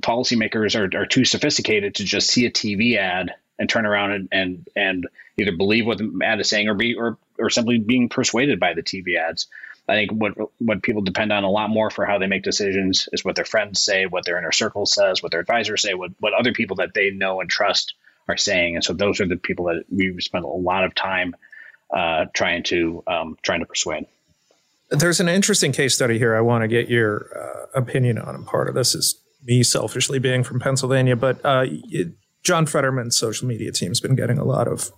policymakers 0.00 0.78
are, 0.78 1.00
are 1.00 1.06
too 1.06 1.24
sophisticated 1.24 1.96
to 1.96 2.04
just 2.04 2.28
see 2.28 2.46
a 2.46 2.50
TV 2.50 2.96
ad 2.96 3.34
and 3.58 3.68
turn 3.68 3.86
around 3.86 4.12
and, 4.12 4.28
and, 4.32 4.68
and 4.76 5.06
either 5.38 5.52
believe 5.52 5.86
what 5.86 5.98
the 5.98 6.20
ad 6.22 6.40
is 6.40 6.48
saying 6.48 6.68
or 6.68 6.74
be 6.74 6.94
or, 6.94 7.16
or 7.38 7.50
simply 7.50 7.78
being 7.78 8.08
persuaded 8.08 8.60
by 8.60 8.74
the 8.74 8.82
TV 8.82 9.16
ads. 9.16 9.46
I 9.88 9.94
think 9.94 10.10
what 10.10 10.32
what 10.58 10.82
people 10.82 11.02
depend 11.02 11.32
on 11.32 11.44
a 11.44 11.50
lot 11.50 11.70
more 11.70 11.90
for 11.90 12.04
how 12.04 12.18
they 12.18 12.26
make 12.26 12.42
decisions 12.42 13.08
is 13.12 13.24
what 13.24 13.36
their 13.36 13.44
friends 13.44 13.80
say, 13.80 14.06
what 14.06 14.24
their 14.24 14.36
inner 14.36 14.50
circle 14.50 14.84
says, 14.84 15.22
what 15.22 15.30
their 15.30 15.40
advisors 15.40 15.82
say, 15.82 15.94
what 15.94 16.10
what 16.18 16.32
other 16.32 16.52
people 16.52 16.76
that 16.76 16.92
they 16.92 17.10
know 17.10 17.40
and 17.40 17.48
trust 17.48 17.94
are 18.28 18.36
saying. 18.36 18.74
And 18.74 18.84
so 18.84 18.92
those 18.92 19.20
are 19.20 19.28
the 19.28 19.36
people 19.36 19.66
that 19.66 19.84
we 19.88 20.20
spend 20.20 20.44
a 20.44 20.48
lot 20.48 20.84
of 20.84 20.94
time 20.94 21.36
uh, 21.94 22.26
trying 22.34 22.64
to 22.64 23.04
um, 23.06 23.38
trying 23.42 23.60
to 23.60 23.66
persuade. 23.66 24.06
There's 24.90 25.20
an 25.20 25.28
interesting 25.28 25.72
case 25.72 25.94
study 25.94 26.18
here. 26.18 26.34
I 26.34 26.40
want 26.40 26.62
to 26.62 26.68
get 26.68 26.88
your 26.88 27.30
uh, 27.36 27.78
opinion 27.78 28.18
on, 28.18 28.34
and 28.34 28.46
part 28.46 28.68
of 28.68 28.74
this 28.74 28.94
is 28.94 29.20
me 29.46 29.62
selfishly 29.62 30.18
being 30.18 30.42
from 30.42 30.60
Pennsylvania, 30.60 31.16
but 31.16 31.44
uh, 31.44 31.64
it, 31.66 32.08
John 32.42 32.66
Fetterman's 32.66 33.16
social 33.16 33.48
media 33.48 33.72
team 33.72 33.88
has 33.88 34.00
been 34.00 34.14
getting 34.14 34.38
a 34.38 34.44
lot 34.44 34.68
of 34.68 34.90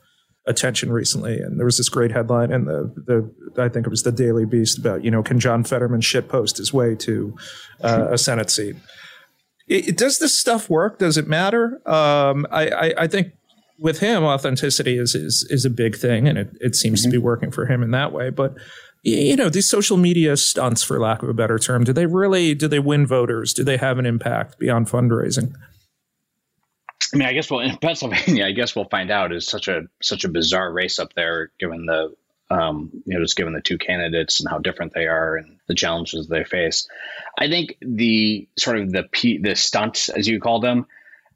attention 0.46 0.90
recently, 0.90 1.38
and 1.38 1.58
there 1.58 1.66
was 1.66 1.76
this 1.76 1.88
great 1.88 2.10
headline 2.10 2.50
in 2.50 2.64
the 2.64 2.92
the 3.06 3.62
I 3.62 3.68
think 3.68 3.86
it 3.86 3.90
was 3.90 4.02
the 4.02 4.12
Daily 4.12 4.46
Beast 4.46 4.78
about 4.78 5.04
you 5.04 5.10
know 5.10 5.22
can 5.22 5.38
John 5.38 5.64
Fetterman 5.64 6.00
shitpost 6.00 6.58
his 6.58 6.72
way 6.72 6.94
to 6.96 7.36
uh, 7.82 8.08
a 8.10 8.18
Senate 8.18 8.50
seat? 8.50 8.76
It, 9.68 9.88
it, 9.88 9.96
does 9.96 10.18
this 10.18 10.36
stuff 10.36 10.70
work? 10.70 10.98
Does 10.98 11.18
it 11.18 11.28
matter? 11.28 11.80
Um, 11.86 12.46
I, 12.50 12.68
I, 12.68 12.94
I 13.00 13.06
think 13.06 13.32
with 13.78 14.00
him, 14.00 14.24
authenticity 14.24 14.98
is 14.98 15.14
is 15.14 15.46
is 15.50 15.64
a 15.64 15.70
big 15.70 15.96
thing, 15.96 16.26
and 16.26 16.38
it, 16.38 16.50
it 16.60 16.74
seems 16.74 17.02
mm-hmm. 17.02 17.10
to 17.10 17.18
be 17.18 17.22
working 17.22 17.50
for 17.50 17.66
him 17.66 17.82
in 17.82 17.90
that 17.92 18.12
way. 18.12 18.30
But 18.30 18.54
you 19.02 19.36
know 19.36 19.48
these 19.48 19.68
social 19.68 19.96
media 19.96 20.36
stunts 20.36 20.82
for 20.82 20.98
lack 20.98 21.22
of 21.22 21.28
a 21.28 21.34
better 21.34 21.58
term 21.58 21.84
do 21.84 21.92
they 21.92 22.06
really 22.06 22.54
do 22.54 22.68
they 22.68 22.78
win 22.78 23.06
voters? 23.06 23.52
Do 23.52 23.64
they 23.64 23.76
have 23.76 23.98
an 23.98 24.06
impact 24.06 24.58
beyond 24.58 24.88
fundraising? 24.88 25.54
I 27.12 27.16
mean 27.16 27.28
i 27.28 27.32
guess 27.32 27.50
well 27.50 27.60
in 27.60 27.76
pennsylvania 27.78 28.44
i 28.46 28.52
guess 28.52 28.76
we'll 28.76 28.88
find 28.88 29.10
out. 29.10 29.32
Is 29.32 29.46
such 29.46 29.68
a 29.68 29.82
such 30.02 30.24
a 30.24 30.28
bizarre 30.28 30.72
race 30.72 30.98
up 30.98 31.14
there 31.14 31.50
given 31.58 31.86
the 31.86 32.14
um, 32.50 32.90
you 33.04 33.14
know 33.14 33.24
just 33.24 33.36
given 33.36 33.52
the 33.52 33.60
two 33.60 33.78
candidates 33.78 34.40
and 34.40 34.48
how 34.48 34.58
different 34.58 34.94
they 34.94 35.06
are 35.06 35.36
and 35.36 35.58
the 35.66 35.74
challenges 35.74 36.28
they 36.28 36.44
face. 36.44 36.88
I 37.38 37.48
think 37.48 37.76
the 37.80 38.48
sort 38.58 38.78
of 38.78 38.92
the 38.92 39.08
the 39.42 39.54
stunts 39.54 40.08
as 40.08 40.26
you 40.26 40.40
call 40.40 40.60
them 40.60 40.86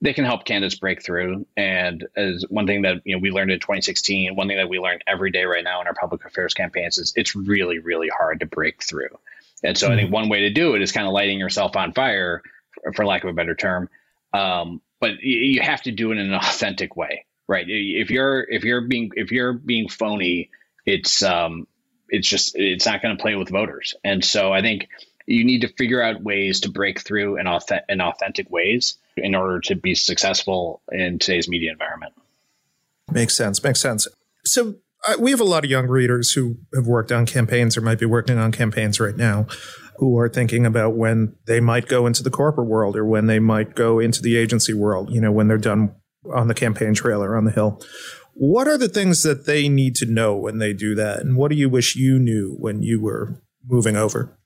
they 0.03 0.13
can 0.13 0.25
help 0.25 0.45
candidates 0.45 0.75
break 0.75 1.03
through. 1.03 1.47
And 1.57 2.07
as 2.17 2.45
one 2.51 2.67
thing 2.67 2.83
that 2.83 3.03
you 3.05 3.15
know 3.15 3.21
we 3.21 3.31
learned 3.31 3.53
in 3.53 3.61
2016, 3.61 4.35
one 4.35 4.49
thing 4.49 4.57
that 4.57 4.69
we 4.69 4.81
learn 4.81 4.99
every 5.07 5.31
day 5.31 5.45
right 5.45 5.63
now 5.63 5.81
in 5.81 5.87
our 5.87 5.95
public 5.95 6.25
affairs 6.25 6.55
campaigns 6.55 6.99
is 6.99 7.13
it's 7.17 7.37
really 7.37 7.79
really 7.79 8.09
hard 8.09 8.41
to 8.41 8.47
break 8.47 8.83
through. 8.83 9.17
And 9.63 9.79
so 9.79 9.87
mm-hmm. 9.87 9.93
I 9.93 9.97
think 9.97 10.07
mm-hmm. 10.09 10.15
one 10.15 10.29
way 10.29 10.41
to 10.41 10.51
do 10.51 10.75
it 10.75 10.83
is 10.83 10.91
kind 10.91 11.07
of 11.07 11.13
lighting 11.13 11.39
yourself 11.39 11.77
on 11.77 11.93
fire, 11.93 12.43
for 12.95 13.07
lack 13.07 13.23
of 13.23 13.31
a 13.31 13.33
better 13.33 13.55
term. 13.55 13.89
Um, 14.35 14.83
but 15.01 15.21
you 15.21 15.61
have 15.63 15.83
to 15.83 15.93
do 15.93 16.11
it 16.11 16.19
in 16.19 16.27
an 16.27 16.35
authentic 16.43 16.97
way, 16.97 17.25
right? 17.47 17.65
If 17.69 18.11
you're 18.11 18.43
if 18.43 18.65
you're 18.65 18.83
being 18.83 19.13
if 19.15 19.31
you're 19.31 19.53
being 19.53 19.89
phony, 19.89 20.51
it's 20.85 21.23
um, 21.23 21.69
it's 22.09 22.29
just 22.29 22.57
it's 22.57 22.87
not 22.87 23.03
going 23.03 23.17
to 23.17 23.23
play 23.23 23.37
with 23.37 23.51
voters. 23.51 23.95
And 24.03 24.25
so 24.25 24.53
I 24.53 24.63
think 24.63 24.89
you 25.27 25.45
need 25.45 25.61
to 25.61 25.69
figure 25.69 26.03
out 26.03 26.21
ways 26.21 26.61
to 26.61 26.71
break 26.71 27.01
through 27.01 27.39
in, 27.39 27.47
auth- 27.47 27.83
in 27.89 28.01
authentic 28.01 28.51
ways 28.51 28.99
in 29.17 29.35
order 29.35 29.61
to 29.61 29.75
be 29.75 29.95
successful 29.95 30.83
in 30.91 31.19
today's 31.19 31.49
media 31.49 31.73
environment. 31.73 32.13
Makes 33.11 33.37
sense. 33.37 33.63
Makes 33.63 33.81
sense. 33.81 34.09
So 34.45 34.77
uh, 35.07 35.15
we 35.19 35.31
have 35.31 35.41
a 35.41 35.45
lot 35.45 35.65
of 35.65 35.71
young 35.71 35.87
readers 35.87 36.33
who 36.33 36.57
have 36.75 36.87
worked 36.87 37.13
on 37.13 37.27
campaigns 37.27 37.77
or 37.77 37.81
might 37.81 37.99
be 37.99 38.07
working 38.07 38.39
on 38.39 38.53
campaigns 38.53 39.01
right 39.01 39.17
now 39.17 39.47
who 39.97 40.19
are 40.19 40.29
thinking 40.29 40.67
about 40.67 40.97
when 40.97 41.35
they 41.47 41.61
might 41.61 41.87
go 41.87 42.07
into 42.07 42.23
the 42.23 42.31
corporate 42.31 42.67
world 42.67 42.97
or 42.97 43.05
when 43.05 43.27
they 43.27 43.39
might 43.39 43.75
go 43.75 43.99
into 43.99 44.23
the 44.23 44.37
agency 44.37 44.73
world, 44.73 45.11
you 45.11 45.21
know, 45.21 45.31
when 45.31 45.49
they're 45.49 45.59
done 45.59 45.95
on 46.35 46.49
the 46.49 46.55
campaign 46.55 46.95
trail 46.95 47.23
or 47.23 47.37
on 47.37 47.45
the 47.45 47.51
hill. 47.51 47.81
What 48.35 48.67
are 48.67 48.79
the 48.79 48.89
things 48.89 49.23
that 49.23 49.47
they 49.47 49.69
need 49.69 49.95
to 49.97 50.07
know 50.07 50.35
when 50.35 50.59
they 50.59 50.73
do 50.73 50.95
that? 50.95 51.21
And 51.21 51.37
what 51.37 51.51
do 51.51 51.57
you 51.57 51.69
wish 51.69 51.97
you 51.97 52.19
knew 52.19 52.57
when 52.59 52.83
you 52.83 53.01
were 53.01 53.43
moving 53.65 53.97
over? 53.97 54.39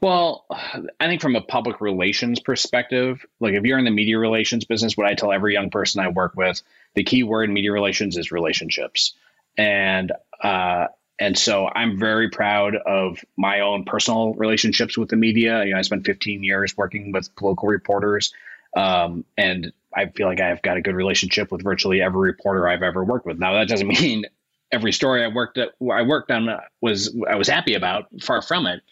Well, 0.00 0.44
I 0.50 1.06
think 1.06 1.22
from 1.22 1.36
a 1.36 1.40
public 1.40 1.80
relations 1.80 2.38
perspective, 2.38 3.24
like 3.40 3.54
if 3.54 3.64
you're 3.64 3.78
in 3.78 3.86
the 3.86 3.90
media 3.90 4.18
relations 4.18 4.64
business, 4.64 4.96
what 4.96 5.06
I 5.06 5.14
tell 5.14 5.32
every 5.32 5.54
young 5.54 5.70
person 5.70 6.04
I 6.04 6.08
work 6.08 6.34
with, 6.36 6.62
the 6.94 7.04
key 7.04 7.22
word 7.22 7.44
in 7.44 7.54
media 7.54 7.72
relations 7.72 8.18
is 8.18 8.30
relationships. 8.30 9.14
And 9.56 10.12
uh, 10.42 10.88
and 11.18 11.38
so 11.38 11.66
I'm 11.66 11.98
very 11.98 12.28
proud 12.28 12.76
of 12.76 13.24
my 13.38 13.60
own 13.60 13.84
personal 13.84 14.34
relationships 14.34 14.98
with 14.98 15.08
the 15.08 15.16
media. 15.16 15.64
You 15.64 15.72
know, 15.72 15.78
I 15.78 15.82
spent 15.82 16.04
15 16.04 16.44
years 16.44 16.76
working 16.76 17.10
with 17.10 17.34
political 17.36 17.68
reporters, 17.68 18.34
um, 18.76 19.24
and 19.38 19.72
I 19.94 20.06
feel 20.06 20.26
like 20.26 20.40
I've 20.40 20.60
got 20.60 20.76
a 20.76 20.82
good 20.82 20.94
relationship 20.94 21.50
with 21.50 21.62
virtually 21.62 22.02
every 22.02 22.28
reporter 22.28 22.68
I've 22.68 22.82
ever 22.82 23.02
worked 23.02 23.24
with. 23.24 23.38
Now, 23.38 23.54
that 23.54 23.68
doesn't 23.68 23.88
mean 24.00 24.26
every 24.70 24.92
story 24.92 25.24
I 25.24 25.28
worked 25.28 25.56
at, 25.56 25.70
I 25.90 26.02
worked 26.02 26.30
on 26.30 26.50
was 26.82 27.16
I 27.28 27.36
was 27.36 27.48
happy 27.48 27.74
about. 27.74 28.08
Far 28.20 28.42
from 28.42 28.66
it, 28.66 28.82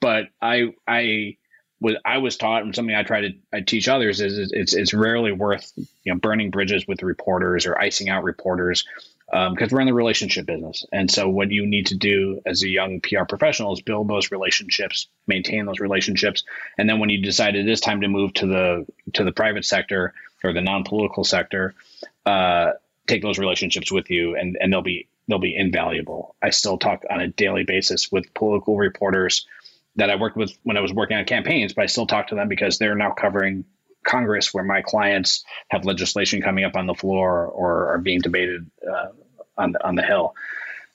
but 0.00 0.28
I 0.40 0.74
I 0.86 1.36
was 1.80 1.96
I 2.04 2.18
was 2.18 2.36
taught 2.36 2.62
and 2.62 2.74
something 2.74 2.94
I 2.94 3.02
try 3.02 3.22
to 3.22 3.30
I 3.52 3.60
teach 3.60 3.88
others 3.88 4.20
is 4.20 4.50
it's 4.52 4.74
it's 4.74 4.94
rarely 4.94 5.32
worth 5.32 5.72
you 5.76 6.12
know 6.12 6.18
burning 6.18 6.50
bridges 6.50 6.86
with 6.86 7.02
reporters 7.02 7.66
or 7.66 7.78
icing 7.78 8.08
out 8.08 8.24
reporters 8.24 8.84
because 9.26 9.72
um, 9.72 9.74
we're 9.74 9.80
in 9.80 9.86
the 9.86 9.94
relationship 9.94 10.46
business. 10.46 10.86
And 10.92 11.10
so, 11.10 11.28
what 11.28 11.50
you 11.50 11.66
need 11.66 11.86
to 11.86 11.96
do 11.96 12.40
as 12.46 12.62
a 12.62 12.68
young 12.68 13.00
PR 13.00 13.24
professional 13.24 13.72
is 13.72 13.80
build 13.80 14.08
those 14.08 14.30
relationships, 14.30 15.08
maintain 15.26 15.66
those 15.66 15.80
relationships, 15.80 16.44
and 16.78 16.88
then 16.88 17.00
when 17.00 17.08
you 17.08 17.20
decide 17.20 17.56
it 17.56 17.68
is 17.68 17.80
time 17.80 18.02
to 18.02 18.08
move 18.08 18.32
to 18.34 18.46
the 18.46 18.86
to 19.14 19.24
the 19.24 19.32
private 19.32 19.64
sector 19.64 20.14
or 20.44 20.52
the 20.52 20.60
non 20.60 20.84
political 20.84 21.24
sector, 21.24 21.74
uh, 22.24 22.72
take 23.08 23.22
those 23.22 23.38
relationships 23.38 23.90
with 23.90 24.10
you, 24.10 24.36
and 24.36 24.56
and 24.60 24.72
they'll 24.72 24.82
be 24.82 25.08
they'll 25.26 25.40
be 25.40 25.56
invaluable. 25.56 26.36
I 26.40 26.50
still 26.50 26.78
talk 26.78 27.02
on 27.10 27.20
a 27.20 27.26
daily 27.26 27.64
basis 27.64 28.12
with 28.12 28.32
political 28.32 28.76
reporters 28.76 29.44
that 29.96 30.10
I 30.10 30.16
worked 30.16 30.36
with 30.36 30.56
when 30.62 30.76
I 30.76 30.80
was 30.80 30.92
working 30.92 31.16
on 31.16 31.24
campaigns, 31.24 31.72
but 31.72 31.82
I 31.82 31.86
still 31.86 32.06
talk 32.06 32.28
to 32.28 32.34
them 32.34 32.48
because 32.48 32.78
they're 32.78 32.94
now 32.94 33.12
covering 33.12 33.64
Congress 34.06 34.54
where 34.54 34.64
my 34.64 34.82
clients 34.82 35.44
have 35.68 35.84
legislation 35.84 36.40
coming 36.40 36.64
up 36.64 36.76
on 36.76 36.86
the 36.86 36.94
floor 36.94 37.46
or 37.46 37.92
are 37.94 37.98
being 37.98 38.20
debated 38.20 38.70
uh, 38.88 39.08
on 39.58 39.72
the, 39.72 39.86
on 39.86 39.94
the 39.96 40.02
Hill. 40.02 40.34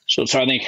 So, 0.06 0.24
so 0.24 0.40
I 0.40 0.46
think 0.46 0.64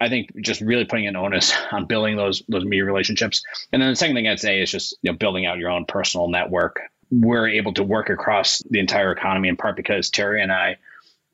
I 0.00 0.08
think 0.08 0.30
just 0.40 0.60
really 0.60 0.84
putting 0.84 1.06
an 1.06 1.16
onus 1.16 1.54
on 1.72 1.86
building 1.86 2.16
those 2.16 2.42
those 2.48 2.64
media 2.64 2.84
relationships, 2.84 3.42
and 3.72 3.80
then 3.80 3.90
the 3.90 3.96
second 3.96 4.14
thing 4.14 4.28
I'd 4.28 4.40
say 4.40 4.60
is 4.60 4.70
just 4.70 4.94
you 5.02 5.10
know 5.10 5.16
building 5.16 5.46
out 5.46 5.58
your 5.58 5.70
own 5.70 5.86
personal 5.86 6.28
network. 6.28 6.80
We're 7.10 7.48
able 7.48 7.74
to 7.74 7.84
work 7.84 8.08
across 8.08 8.62
the 8.68 8.78
entire 8.78 9.12
economy 9.12 9.48
in 9.48 9.56
part 9.56 9.76
because 9.76 10.10
Terry 10.10 10.42
and 10.42 10.52
I, 10.52 10.76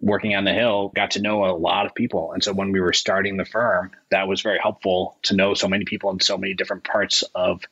working 0.01 0.35
on 0.35 0.45
the 0.45 0.53
Hill, 0.53 0.93
got 0.95 1.13
to 1.13 1.23
know 1.23 1.45
a 1.45 1.57
lot 1.57 1.87
of 1.87 1.95
people, 1.95 2.33
and 2.33 2.43
so 2.43 2.53
when 2.53 2.73
we 2.73 2.81
were 2.81 2.93
starting 2.93 3.37
the 3.37 3.45
firm, 3.45 3.91
that 4.11 4.29
was 4.29 4.41
very 4.41 4.59
helpful 4.59 5.19
to 5.23 5.35
know 5.35 5.55
so 5.55 5.69
many 5.69 5.85
people 5.85 6.11
in 6.11 6.21
so 6.21 6.39
many 6.39 6.55
different 6.55 6.85
parts 6.85 7.23
of 7.35 7.65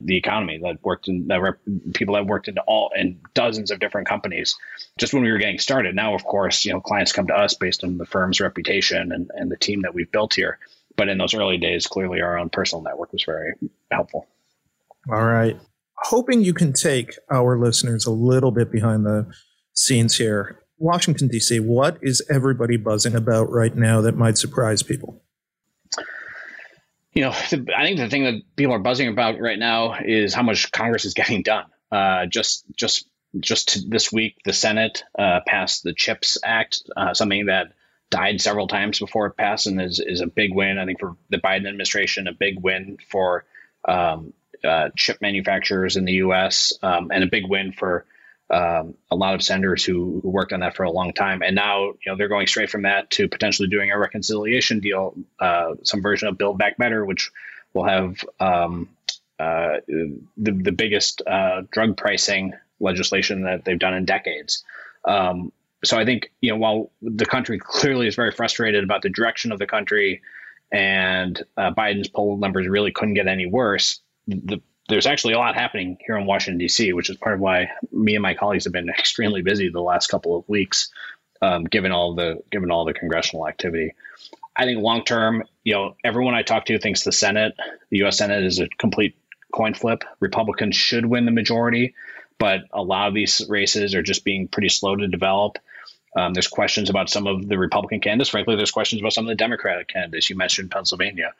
the 0.00 0.16
economy 0.16 0.58
that 0.58 0.82
worked 0.82 1.08
in 1.08 1.28
that 1.28 1.40
rep, 1.40 1.58
people 1.94 2.14
that 2.14 2.26
worked 2.26 2.48
in 2.48 2.58
all 2.58 2.90
in 2.96 3.20
dozens 3.32 3.70
of 3.70 3.78
different 3.78 4.08
companies 4.08 4.56
just 4.98 5.14
when 5.14 5.22
we 5.22 5.30
were 5.30 5.38
getting 5.38 5.58
started. 5.58 5.94
Now 5.94 6.14
of 6.14 6.24
course 6.24 6.64
you 6.64 6.72
know 6.72 6.80
clients 6.80 7.12
come 7.12 7.28
to 7.28 7.34
us 7.34 7.54
based 7.54 7.84
on 7.84 7.96
the 7.96 8.06
firm's 8.06 8.40
reputation 8.40 9.12
and, 9.12 9.30
and 9.34 9.50
the 9.50 9.56
team 9.56 9.82
that 9.82 9.94
we've 9.94 10.10
built 10.10 10.34
here. 10.34 10.58
But 10.96 11.08
in 11.08 11.18
those 11.18 11.34
early 11.34 11.58
days 11.58 11.86
clearly 11.86 12.20
our 12.20 12.38
own 12.38 12.50
personal 12.50 12.82
network 12.82 13.12
was 13.12 13.24
very 13.24 13.54
helpful. 13.90 14.26
All 15.10 15.24
right. 15.24 15.58
Hoping 15.98 16.42
you 16.42 16.54
can 16.54 16.72
take 16.72 17.16
our 17.30 17.58
listeners 17.58 18.04
a 18.04 18.10
little 18.10 18.50
bit 18.50 18.72
behind 18.72 19.06
the 19.06 19.32
scenes 19.74 20.16
here 20.16 20.58
washington 20.78 21.28
d.c 21.28 21.60
what 21.60 21.98
is 22.02 22.22
everybody 22.30 22.76
buzzing 22.76 23.14
about 23.14 23.50
right 23.50 23.76
now 23.76 24.00
that 24.00 24.16
might 24.16 24.38
surprise 24.38 24.82
people 24.82 25.22
you 27.14 27.22
know, 27.22 27.30
I 27.30 27.84
think 27.84 27.98
the 27.98 28.08
thing 28.10 28.24
that 28.24 28.42
people 28.56 28.74
are 28.74 28.80
buzzing 28.80 29.06
about 29.08 29.38
right 29.40 29.58
now 29.58 29.94
is 30.04 30.34
how 30.34 30.42
much 30.42 30.72
Congress 30.72 31.04
is 31.04 31.14
getting 31.14 31.42
done. 31.42 31.66
Uh, 31.90 32.26
just, 32.26 32.64
just, 32.76 33.06
just 33.38 33.88
this 33.88 34.12
week, 34.12 34.36
the 34.44 34.52
Senate 34.52 35.04
uh, 35.18 35.40
passed 35.46 35.84
the 35.84 35.94
CHIPS 35.94 36.38
Act, 36.44 36.82
uh, 36.96 37.14
something 37.14 37.46
that 37.46 37.72
died 38.10 38.40
several 38.40 38.68
times 38.68 38.98
before 38.98 39.26
it 39.26 39.36
passed, 39.36 39.66
and 39.66 39.80
is 39.80 39.98
is 39.98 40.20
a 40.20 40.26
big 40.26 40.54
win. 40.54 40.78
I 40.78 40.86
think 40.86 41.00
for 41.00 41.16
the 41.30 41.38
Biden 41.38 41.66
administration, 41.66 42.28
a 42.28 42.32
big 42.32 42.60
win 42.62 42.98
for 43.10 43.44
um, 43.88 44.32
uh, 44.62 44.90
chip 44.96 45.20
manufacturers 45.20 45.96
in 45.96 46.04
the 46.04 46.12
U.S. 46.14 46.72
Um, 46.82 47.10
and 47.12 47.24
a 47.24 47.28
big 47.28 47.48
win 47.48 47.72
for 47.72 48.06
um, 48.50 48.94
a 49.10 49.16
lot 49.16 49.34
of 49.34 49.42
senators 49.42 49.84
who, 49.84 50.20
who, 50.22 50.28
worked 50.28 50.52
on 50.52 50.60
that 50.60 50.76
for 50.76 50.82
a 50.82 50.90
long 50.90 51.12
time, 51.12 51.42
and 51.42 51.56
now 51.56 51.86
you 51.86 51.96
know 52.06 52.16
they're 52.16 52.28
going 52.28 52.46
straight 52.46 52.70
from 52.70 52.82
that 52.82 53.10
to 53.12 53.28
potentially 53.28 53.68
doing 53.68 53.90
a 53.90 53.98
reconciliation 53.98 54.80
deal, 54.80 55.14
uh, 55.40 55.74
some 55.82 56.02
version 56.02 56.28
of 56.28 56.36
Build 56.36 56.58
Back 56.58 56.76
Better, 56.76 57.04
which 57.04 57.30
will 57.72 57.84
have 57.84 58.22
um, 58.40 58.88
uh, 59.38 59.78
the 59.88 60.52
the 60.52 60.72
biggest 60.72 61.22
uh, 61.26 61.62
drug 61.70 61.96
pricing 61.96 62.52
legislation 62.80 63.42
that 63.42 63.64
they've 63.64 63.78
done 63.78 63.94
in 63.94 64.04
decades. 64.04 64.62
Um, 65.06 65.50
so 65.82 65.98
I 65.98 66.04
think 66.04 66.30
you 66.42 66.50
know 66.50 66.56
while 66.56 66.90
the 67.00 67.26
country 67.26 67.58
clearly 67.58 68.06
is 68.06 68.14
very 68.14 68.30
frustrated 68.30 68.84
about 68.84 69.00
the 69.00 69.08
direction 69.08 69.52
of 69.52 69.58
the 69.58 69.66
country, 69.66 70.20
and 70.70 71.42
uh, 71.56 71.72
Biden's 71.72 72.08
poll 72.08 72.36
numbers 72.36 72.68
really 72.68 72.92
couldn't 72.92 73.14
get 73.14 73.26
any 73.26 73.46
worse, 73.46 74.00
the 74.26 74.60
there's 74.88 75.06
actually 75.06 75.34
a 75.34 75.38
lot 75.38 75.54
happening 75.54 75.96
here 76.04 76.16
in 76.16 76.26
Washington 76.26 76.58
D.C., 76.58 76.92
which 76.92 77.08
is 77.10 77.16
part 77.16 77.34
of 77.34 77.40
why 77.40 77.70
me 77.90 78.14
and 78.14 78.22
my 78.22 78.34
colleagues 78.34 78.64
have 78.64 78.72
been 78.72 78.88
extremely 78.98 79.42
busy 79.42 79.68
the 79.68 79.80
last 79.80 80.08
couple 80.08 80.36
of 80.36 80.48
weeks, 80.48 80.90
um, 81.42 81.64
given 81.64 81.92
all 81.92 82.14
the 82.14 82.42
given 82.50 82.70
all 82.70 82.84
the 82.84 82.94
congressional 82.94 83.48
activity. 83.48 83.94
I 84.56 84.64
think 84.64 84.80
long 84.80 85.04
term, 85.04 85.44
you 85.64 85.74
know, 85.74 85.96
everyone 86.04 86.34
I 86.34 86.42
talk 86.42 86.66
to 86.66 86.78
thinks 86.78 87.02
the 87.02 87.12
Senate, 87.12 87.54
the 87.90 87.98
U.S. 87.98 88.18
Senate, 88.18 88.44
is 88.44 88.60
a 88.60 88.68
complete 88.78 89.16
coin 89.52 89.74
flip. 89.74 90.04
Republicans 90.20 90.76
should 90.76 91.06
win 91.06 91.24
the 91.24 91.32
majority, 91.32 91.94
but 92.38 92.60
a 92.72 92.82
lot 92.82 93.08
of 93.08 93.14
these 93.14 93.44
races 93.48 93.94
are 93.94 94.02
just 94.02 94.24
being 94.24 94.48
pretty 94.48 94.68
slow 94.68 94.94
to 94.96 95.08
develop. 95.08 95.58
Um, 96.16 96.32
there's 96.32 96.46
questions 96.46 96.90
about 96.90 97.10
some 97.10 97.26
of 97.26 97.48
the 97.48 97.58
Republican 97.58 98.00
candidates. 98.00 98.30
Frankly, 98.30 98.54
there's 98.54 98.70
questions 98.70 99.02
about 99.02 99.12
some 99.12 99.24
of 99.24 99.28
the 99.28 99.34
Democratic 99.34 99.88
candidates. 99.88 100.30
You 100.30 100.36
mentioned 100.36 100.70
Pennsylvania. 100.70 101.32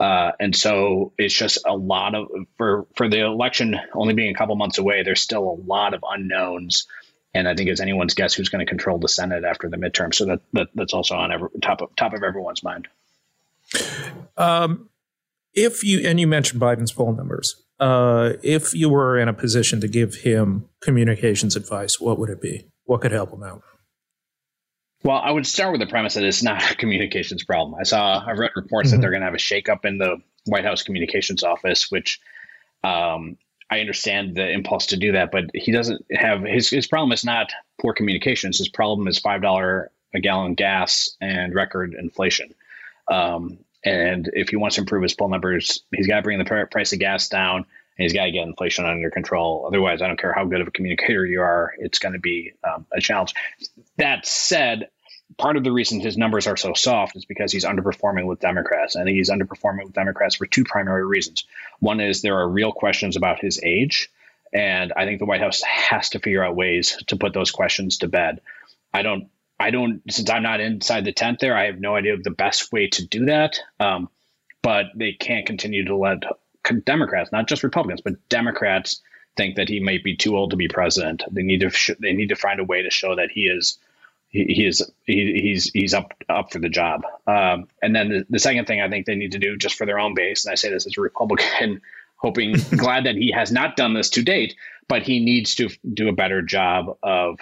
Uh, 0.00 0.32
and 0.40 0.56
so 0.56 1.12
it's 1.18 1.34
just 1.34 1.58
a 1.66 1.76
lot 1.76 2.14
of 2.14 2.28
for 2.56 2.86
for 2.96 3.08
the 3.10 3.20
election 3.20 3.78
only 3.92 4.14
being 4.14 4.34
a 4.34 4.38
couple 4.38 4.56
months 4.56 4.78
away. 4.78 5.02
There's 5.02 5.20
still 5.20 5.44
a 5.44 5.56
lot 5.66 5.92
of 5.92 6.02
unknowns, 6.10 6.86
and 7.34 7.46
I 7.46 7.54
think 7.54 7.68
it's 7.68 7.82
anyone's 7.82 8.14
guess 8.14 8.32
who's 8.32 8.48
going 8.48 8.64
to 8.64 8.68
control 8.68 8.98
the 8.98 9.08
Senate 9.08 9.44
after 9.44 9.68
the 9.68 9.76
midterm. 9.76 10.14
So 10.14 10.24
that, 10.24 10.40
that 10.54 10.68
that's 10.74 10.94
also 10.94 11.16
on 11.16 11.30
every, 11.30 11.48
top 11.60 11.82
of 11.82 11.94
top 11.96 12.14
of 12.14 12.22
everyone's 12.22 12.62
mind. 12.62 12.88
Um, 14.38 14.88
if 15.52 15.84
you 15.84 16.00
and 16.08 16.18
you 16.18 16.26
mentioned 16.26 16.62
Biden's 16.62 16.92
poll 16.92 17.12
numbers, 17.12 17.62
uh, 17.78 18.32
if 18.42 18.72
you 18.72 18.88
were 18.88 19.18
in 19.18 19.28
a 19.28 19.34
position 19.34 19.82
to 19.82 19.88
give 19.88 20.14
him 20.14 20.66
communications 20.80 21.56
advice, 21.56 22.00
what 22.00 22.18
would 22.18 22.30
it 22.30 22.40
be? 22.40 22.68
What 22.84 23.02
could 23.02 23.12
help 23.12 23.34
him 23.34 23.42
out? 23.42 23.62
Well, 25.02 25.16
I 25.16 25.30
would 25.30 25.46
start 25.46 25.72
with 25.72 25.80
the 25.80 25.86
premise 25.86 26.14
that 26.14 26.24
it's 26.24 26.42
not 26.42 26.72
a 26.72 26.74
communications 26.76 27.44
problem. 27.44 27.74
I 27.78 27.84
saw, 27.84 28.24
I've 28.26 28.38
read 28.38 28.52
reports 28.54 28.88
mm-hmm. 28.88 28.96
that 28.96 29.00
they're 29.00 29.10
going 29.10 29.22
to 29.22 29.26
have 29.26 29.34
a 29.34 29.38
shakeup 29.38 29.84
in 29.84 29.98
the 29.98 30.20
White 30.46 30.64
House 30.64 30.82
communications 30.82 31.42
office, 31.42 31.90
which 31.90 32.20
um, 32.84 33.36
I 33.70 33.80
understand 33.80 34.36
the 34.36 34.48
impulse 34.48 34.86
to 34.86 34.96
do 34.96 35.12
that, 35.12 35.30
but 35.30 35.44
he 35.54 35.72
doesn't 35.72 36.04
have 36.12 36.42
his 36.42 36.70
his 36.70 36.86
problem 36.86 37.12
is 37.12 37.24
not 37.24 37.52
poor 37.80 37.92
communications. 37.92 38.58
His 38.58 38.68
problem 38.68 39.06
is 39.06 39.18
five 39.18 39.42
dollar 39.42 39.90
a 40.12 40.20
gallon 40.20 40.54
gas 40.54 41.16
and 41.20 41.54
record 41.54 41.94
inflation. 41.94 42.52
Um, 43.08 43.58
and 43.84 44.28
if 44.32 44.48
he 44.48 44.56
wants 44.56 44.76
to 44.76 44.82
improve 44.82 45.02
his 45.02 45.14
poll 45.14 45.28
numbers, 45.28 45.84
he's 45.94 46.06
got 46.06 46.16
to 46.16 46.22
bring 46.22 46.38
the 46.38 46.66
price 46.70 46.92
of 46.92 46.98
gas 46.98 47.28
down 47.28 47.64
and 48.00 48.04
he's 48.04 48.14
got 48.14 48.24
to 48.24 48.30
get 48.30 48.46
inflation 48.46 48.86
under 48.86 49.10
control. 49.10 49.64
Otherwise, 49.66 50.00
I 50.00 50.06
don't 50.06 50.18
care 50.18 50.32
how 50.32 50.46
good 50.46 50.62
of 50.62 50.68
a 50.68 50.70
communicator 50.70 51.26
you 51.26 51.42
are, 51.42 51.74
it's 51.78 51.98
going 51.98 52.14
to 52.14 52.18
be 52.18 52.54
um, 52.64 52.86
a 52.90 52.98
challenge. 52.98 53.34
That 53.98 54.24
said, 54.24 54.88
part 55.36 55.58
of 55.58 55.64
the 55.64 55.70
reason 55.70 56.00
his 56.00 56.16
numbers 56.16 56.46
are 56.46 56.56
so 56.56 56.72
soft 56.72 57.14
is 57.14 57.26
because 57.26 57.52
he's 57.52 57.66
underperforming 57.66 58.24
with 58.24 58.40
Democrats. 58.40 58.96
I 58.96 59.04
think 59.04 59.18
he's 59.18 59.28
underperforming 59.28 59.84
with 59.84 59.92
Democrats 59.92 60.36
for 60.36 60.46
two 60.46 60.64
primary 60.64 61.04
reasons. 61.04 61.44
One 61.80 62.00
is 62.00 62.22
there 62.22 62.38
are 62.38 62.48
real 62.48 62.72
questions 62.72 63.16
about 63.16 63.38
his 63.38 63.60
age, 63.62 64.08
and 64.50 64.94
I 64.96 65.04
think 65.04 65.18
the 65.18 65.26
White 65.26 65.42
House 65.42 65.60
has 65.60 66.08
to 66.10 66.20
figure 66.20 66.42
out 66.42 66.56
ways 66.56 66.96
to 67.08 67.16
put 67.16 67.34
those 67.34 67.50
questions 67.50 67.98
to 67.98 68.08
bed. 68.08 68.40
I 68.94 69.02
don't. 69.02 69.28
I 69.58 69.72
don't. 69.72 70.00
Since 70.10 70.30
I'm 70.30 70.42
not 70.42 70.60
inside 70.60 71.04
the 71.04 71.12
tent 71.12 71.38
there, 71.38 71.54
I 71.54 71.66
have 71.66 71.78
no 71.78 71.96
idea 71.96 72.14
of 72.14 72.24
the 72.24 72.30
best 72.30 72.72
way 72.72 72.86
to 72.86 73.06
do 73.06 73.26
that. 73.26 73.60
Um, 73.78 74.08
but 74.62 74.86
they 74.94 75.12
can't 75.12 75.44
continue 75.44 75.84
to 75.84 75.96
let 75.96 76.22
Democrats, 76.84 77.32
not 77.32 77.48
just 77.48 77.62
Republicans, 77.62 78.00
but 78.00 78.28
Democrats 78.28 79.00
think 79.36 79.56
that 79.56 79.68
he 79.68 79.80
might 79.80 80.04
be 80.04 80.16
too 80.16 80.36
old 80.36 80.50
to 80.50 80.56
be 80.56 80.68
president. 80.68 81.22
They 81.30 81.42
need 81.42 81.60
to 81.60 81.70
sh- 81.70 81.98
they 81.98 82.12
need 82.12 82.28
to 82.28 82.36
find 82.36 82.60
a 82.60 82.64
way 82.64 82.82
to 82.82 82.90
show 82.90 83.16
that 83.16 83.30
he 83.30 83.42
is 83.42 83.78
he, 84.28 84.44
he 84.44 84.66
is 84.66 84.90
he, 85.04 85.40
he's 85.42 85.70
he's 85.72 85.94
up 85.94 86.14
up 86.28 86.52
for 86.52 86.58
the 86.58 86.68
job. 86.68 87.02
Um, 87.26 87.68
and 87.82 87.94
then 87.94 88.08
the, 88.08 88.26
the, 88.30 88.38
second 88.38 88.66
thing 88.66 88.80
I 88.80 88.88
think 88.88 89.06
they 89.06 89.14
need 89.14 89.32
to 89.32 89.38
do 89.38 89.56
just 89.56 89.76
for 89.76 89.86
their 89.86 89.98
own 89.98 90.14
base, 90.14 90.44
and 90.44 90.52
I 90.52 90.56
say 90.56 90.70
this 90.70 90.86
as 90.86 90.96
a 90.96 91.00
Republican, 91.00 91.80
hoping 92.16 92.54
glad 92.76 93.06
that 93.06 93.16
he 93.16 93.32
has 93.32 93.50
not 93.50 93.76
done 93.76 93.94
this 93.94 94.10
to 94.10 94.22
date, 94.22 94.54
but 94.88 95.02
he 95.02 95.20
needs 95.20 95.56
to 95.56 95.68
do 95.92 96.08
a 96.08 96.12
better 96.12 96.42
job 96.42 96.96
of 97.02 97.38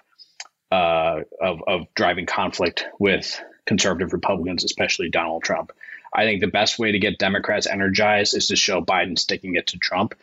uh, 0.70 1.20
of 1.40 1.62
of 1.66 1.94
driving 1.94 2.26
conflict 2.26 2.86
with 2.98 3.40
conservative 3.66 4.12
Republicans, 4.12 4.64
especially 4.64 5.10
Donald 5.10 5.42
Trump. 5.42 5.72
I 6.12 6.24
think 6.24 6.40
the 6.40 6.48
best 6.48 6.78
way 6.78 6.92
to 6.92 6.98
get 6.98 7.18
Democrats 7.18 7.66
energized 7.66 8.36
is 8.36 8.48
to 8.48 8.56
show 8.56 8.82
Biden 8.82 9.18
sticking 9.18 9.54
it 9.54 9.68
to 9.68 9.78
Trump 9.78 10.14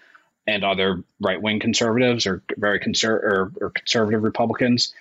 and 0.47 0.63
other 0.63 1.03
right 1.19 1.41
wing 1.41 1.59
conservatives 1.59 2.27
or 2.27 2.43
very 2.57 2.79
conser- 2.79 3.09
or, 3.09 3.51
or 3.61 3.69
conservative 3.71 4.23
Republicans. 4.23 4.93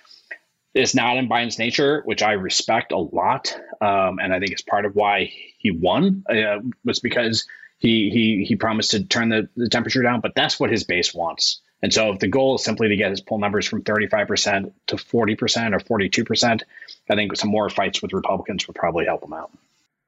It's 0.73 0.95
not 0.95 1.17
in 1.17 1.29
Biden's 1.29 1.57
nature, 1.57 2.01
which 2.03 2.21
I 2.21 2.33
respect 2.33 2.91
a 2.91 2.97
lot, 2.97 3.55
um, 3.79 4.19
and 4.19 4.33
I 4.33 4.39
think 4.39 4.51
it's 4.51 4.61
part 4.61 4.85
of 4.85 4.95
why 4.95 5.31
he 5.57 5.71
won 5.71 6.25
uh, 6.29 6.59
was 6.83 6.99
because 6.99 7.47
he 7.77 8.09
he 8.09 8.45
he 8.45 8.55
promised 8.55 8.91
to 8.91 9.03
turn 9.05 9.29
the, 9.29 9.47
the 9.55 9.69
temperature 9.69 10.01
down. 10.01 10.19
But 10.19 10.35
that's 10.35 10.59
what 10.59 10.71
his 10.71 10.83
base 10.83 11.13
wants. 11.13 11.61
And 11.81 11.93
so, 11.93 12.11
if 12.11 12.19
the 12.19 12.27
goal 12.27 12.55
is 12.55 12.63
simply 12.63 12.89
to 12.89 12.95
get 12.95 13.11
his 13.11 13.21
poll 13.21 13.37
numbers 13.37 13.67
from 13.67 13.83
35% 13.83 14.71
to 14.87 14.95
40% 14.95 15.89
or 15.89 15.99
42%, 15.99 16.61
I 17.09 17.15
think 17.15 17.35
some 17.35 17.51
more 17.51 17.69
fights 17.69 18.01
with 18.01 18.13
Republicans 18.13 18.67
would 18.67 18.75
probably 18.75 19.05
help 19.05 19.23
him 19.23 19.33
out. 19.33 19.51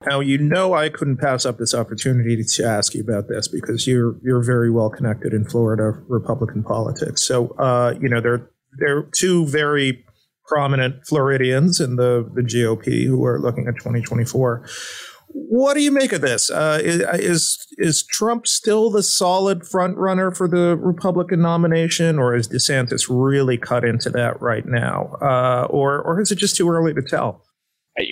Now 0.05 0.19
you 0.19 0.37
know 0.37 0.73
I 0.73 0.89
couldn't 0.89 1.17
pass 1.17 1.45
up 1.45 1.57
this 1.57 1.73
opportunity 1.73 2.43
to 2.43 2.63
ask 2.63 2.93
you 2.93 3.01
about 3.01 3.27
this 3.27 3.47
because 3.47 3.87
you're 3.87 4.15
you're 4.23 4.43
very 4.43 4.69
well 4.69 4.89
connected 4.89 5.33
in 5.33 5.43
Florida 5.45 5.99
Republican 6.07 6.63
politics. 6.63 7.23
So 7.23 7.49
uh, 7.57 7.95
you 7.99 8.07
know 8.07 8.21
there 8.21 8.49
there 8.79 8.97
are 8.97 9.09
two 9.15 9.47
very 9.47 10.05
prominent 10.45 11.05
Floridians 11.05 11.79
in 11.79 11.95
the 11.95 12.29
the 12.33 12.41
GOP 12.41 13.05
who 13.05 13.25
are 13.25 13.39
looking 13.39 13.67
at 13.67 13.75
2024. 13.75 14.67
What 15.29 15.73
do 15.73 15.81
you 15.81 15.91
make 15.91 16.13
of 16.13 16.21
this? 16.21 16.49
Uh, 16.49 16.79
is 16.83 17.67
is 17.77 18.03
Trump 18.03 18.47
still 18.47 18.91
the 18.91 19.03
solid 19.03 19.67
front 19.67 19.97
runner 19.97 20.31
for 20.31 20.47
the 20.47 20.77
Republican 20.77 21.41
nomination, 21.41 22.17
or 22.19 22.35
is 22.35 22.47
DeSantis 22.47 23.07
really 23.09 23.57
cut 23.57 23.83
into 23.83 24.09
that 24.11 24.39
right 24.41 24.65
now, 24.65 25.15
uh, 25.21 25.67
or 25.69 26.01
or 26.01 26.21
is 26.21 26.31
it 26.31 26.37
just 26.37 26.55
too 26.55 26.69
early 26.69 26.93
to 26.93 27.01
tell? 27.01 27.43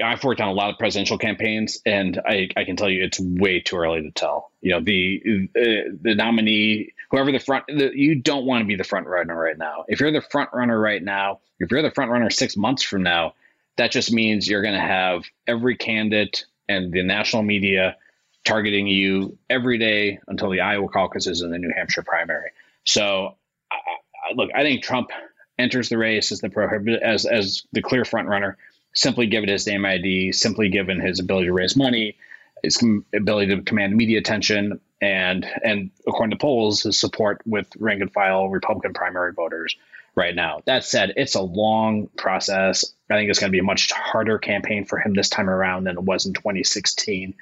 I've 0.03 0.23
worked 0.23 0.41
on 0.41 0.47
a 0.47 0.53
lot 0.53 0.71
of 0.71 0.79
presidential 0.79 1.17
campaigns, 1.17 1.79
and 1.85 2.19
I, 2.25 2.49
I 2.57 2.63
can 2.63 2.75
tell 2.75 2.89
you 2.89 3.03
it's 3.03 3.19
way 3.19 3.59
too 3.59 3.77
early 3.77 4.01
to 4.01 4.11
tell. 4.11 4.51
You 4.61 4.71
know, 4.71 4.81
the 4.81 5.49
uh, 5.55 5.93
the 6.01 6.15
nominee, 6.15 6.93
whoever 7.11 7.31
the 7.31 7.39
front, 7.39 7.65
the, 7.67 7.91
you 7.93 8.15
don't 8.15 8.45
want 8.45 8.61
to 8.63 8.65
be 8.65 8.75
the 8.75 8.83
front 8.83 9.05
runner 9.05 9.37
right 9.37 9.57
now. 9.57 9.85
If 9.87 9.99
you're 9.99 10.11
the 10.11 10.21
front 10.21 10.49
runner 10.53 10.79
right 10.79 11.03
now, 11.03 11.39
if 11.59 11.69
you're 11.69 11.83
the 11.83 11.91
front 11.91 12.09
runner 12.11 12.31
six 12.31 12.57
months 12.57 12.81
from 12.81 13.03
now, 13.03 13.35
that 13.77 13.91
just 13.91 14.11
means 14.11 14.47
you're 14.47 14.63
going 14.63 14.73
to 14.73 14.79
have 14.79 15.23
every 15.45 15.77
candidate 15.77 16.45
and 16.67 16.91
the 16.91 17.03
national 17.03 17.43
media 17.43 17.95
targeting 18.43 18.87
you 18.87 19.37
every 19.49 19.77
day 19.77 20.19
until 20.27 20.49
the 20.49 20.61
Iowa 20.61 20.89
caucuses 20.89 21.41
and 21.41 21.53
the 21.53 21.59
New 21.59 21.71
Hampshire 21.75 22.03
primary. 22.03 22.51
So, 22.85 23.35
I, 23.71 23.75
I, 23.75 24.33
look, 24.35 24.49
I 24.55 24.63
think 24.63 24.83
Trump 24.83 25.11
enters 25.59 25.89
the 25.89 25.97
race 25.99 26.31
as 26.31 26.41
the 26.41 26.49
prohibit 26.49 27.03
as 27.03 27.25
as 27.25 27.63
the 27.71 27.83
clear 27.83 28.03
front 28.03 28.27
runner 28.27 28.57
simply 28.95 29.27
given 29.27 29.49
his 29.49 29.67
name 29.67 29.85
ID, 29.85 30.31
simply 30.31 30.69
given 30.69 30.99
his 30.99 31.19
ability 31.19 31.47
to 31.47 31.53
raise 31.53 31.75
money, 31.75 32.17
his 32.63 32.81
ability 33.13 33.55
to 33.55 33.61
command 33.61 33.95
media 33.95 34.17
attention, 34.17 34.79
and 35.01 35.45
and 35.63 35.91
according 36.07 36.31
to 36.31 36.37
polls, 36.37 36.83
his 36.83 36.99
support 36.99 37.41
with 37.45 37.67
rank 37.77 38.01
and 38.01 38.11
file 38.11 38.49
Republican 38.49 38.93
primary 38.93 39.33
voters 39.33 39.75
right 40.15 40.33
now. 40.33 40.61
That 40.65 40.83
said, 40.83 41.13
it's 41.17 41.35
a 41.35 41.41
long 41.41 42.07
process. 42.17 42.85
I 43.09 43.15
think 43.15 43.29
it's 43.29 43.39
going 43.39 43.49
to 43.49 43.55
be 43.55 43.59
a 43.59 43.63
much 43.63 43.91
harder 43.91 44.39
campaign 44.39 44.85
for 44.85 44.97
him 44.97 45.13
this 45.13 45.29
time 45.29 45.49
around 45.49 45.83
than 45.83 45.97
it 45.97 46.03
was 46.03 46.25
in 46.25 46.33
2016 46.33 47.35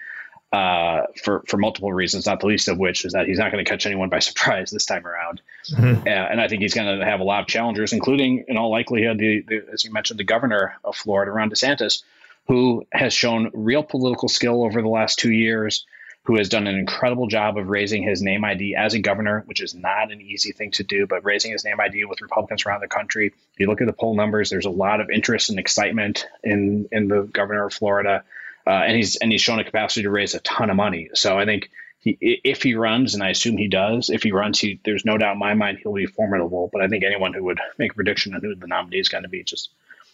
uh, 0.53 1.07
for 1.23 1.43
for 1.47 1.57
multiple 1.57 1.91
reasons, 1.91 2.27
not 2.27 2.39
the 2.39 2.45
least 2.45 2.67
of 2.67 2.77
which 2.77 3.05
is 3.05 3.13
that 3.13 3.25
he's 3.25 3.39
not 3.39 3.51
going 3.51 3.65
to 3.65 3.69
catch 3.69 3.87
anyone 3.87 4.07
by 4.07 4.19
surprise 4.29 4.69
this 4.69 4.85
time 4.85 5.05
around. 5.05 5.41
Mm-hmm. 5.71 6.07
Uh, 6.07 6.11
and 6.11 6.39
I 6.39 6.47
think 6.47 6.61
he's 6.61 6.75
going 6.75 6.99
to 6.99 7.03
have 7.03 7.19
a 7.19 7.23
lot 7.23 7.41
of 7.41 7.47
challengers, 7.47 7.91
including, 7.91 8.45
in 8.47 8.55
all 8.55 8.69
likelihood, 8.69 9.17
the, 9.17 9.43
the, 9.47 9.65
as 9.73 9.83
you 9.83 9.91
mentioned, 9.91 10.19
the 10.19 10.23
governor 10.23 10.75
of 10.83 10.95
Florida, 10.95 11.31
Ron 11.31 11.49
DeSantis, 11.49 12.03
who 12.47 12.85
has 12.91 13.13
shown 13.13 13.49
real 13.53 13.81
political 13.81 14.29
skill 14.29 14.63
over 14.63 14.83
the 14.83 14.87
last 14.87 15.17
two 15.17 15.31
years, 15.31 15.87
who 16.25 16.37
has 16.37 16.49
done 16.49 16.67
an 16.67 16.75
incredible 16.75 17.25
job 17.25 17.57
of 17.57 17.69
raising 17.69 18.03
his 18.03 18.21
name 18.21 18.45
ID 18.45 18.75
as 18.75 18.93
a 18.93 18.99
governor, 18.99 19.41
which 19.47 19.59
is 19.59 19.73
not 19.73 20.11
an 20.11 20.21
easy 20.21 20.51
thing 20.51 20.69
to 20.71 20.83
do, 20.83 21.07
but 21.07 21.25
raising 21.25 21.51
his 21.51 21.65
name 21.65 21.79
ID 21.79 22.05
with 22.05 22.21
Republicans 22.21 22.63
around 22.67 22.81
the 22.81 22.87
country. 22.87 23.27
If 23.53 23.59
you 23.59 23.65
look 23.65 23.81
at 23.81 23.87
the 23.87 23.93
poll 23.93 24.15
numbers, 24.15 24.51
there's 24.51 24.65
a 24.65 24.69
lot 24.69 25.01
of 25.01 25.09
interest 25.09 25.49
and 25.49 25.57
excitement 25.57 26.27
in 26.43 26.87
in 26.91 27.07
the 27.07 27.23
governor 27.23 27.65
of 27.65 27.73
Florida 27.73 28.23
uh, 28.65 28.69
and 28.69 28.95
he's 28.95 29.15
and 29.17 29.31
he's 29.31 29.41
shown 29.41 29.59
a 29.59 29.63
capacity 29.63 30.03
to 30.03 30.09
raise 30.09 30.33
a 30.33 30.39
ton 30.39 30.69
of 30.69 30.75
money. 30.75 31.09
So 31.13 31.37
I 31.37 31.45
think 31.45 31.69
he, 31.99 32.17
if 32.43 32.63
he 32.63 32.75
runs, 32.75 33.13
and 33.13 33.23
I 33.23 33.29
assume 33.29 33.57
he 33.57 33.67
does, 33.67 34.09
if 34.09 34.23
he 34.23 34.31
runs, 34.31 34.59
he 34.59 34.79
there's 34.83 35.05
no 35.05 35.17
doubt 35.17 35.33
in 35.33 35.39
my 35.39 35.53
mind 35.53 35.79
he'll 35.79 35.93
be 35.93 36.05
formidable. 36.05 36.69
But 36.71 36.81
I 36.81 36.87
think 36.87 37.03
anyone 37.03 37.33
who 37.33 37.43
would 37.45 37.59
make 37.77 37.91
a 37.91 37.95
prediction 37.95 38.33
on 38.33 38.41
who 38.41 38.55
the 38.55 38.67
nominee 38.67 38.99
is 38.99 39.09
going 39.09 39.23
to 39.23 39.29
be 39.29 39.43
just 39.43 39.69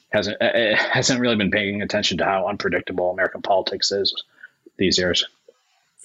hasn't 0.10 0.42
uh, 0.42 0.76
hasn't 0.76 1.20
really 1.20 1.36
been 1.36 1.52
paying 1.52 1.82
attention 1.82 2.20
to 2.20 2.26
how 2.26 2.48
unpredictable 2.48 3.12
American 3.12 3.42
politics 3.42 3.92
is 3.92 4.24
these 4.78 4.98
years. 4.98 5.26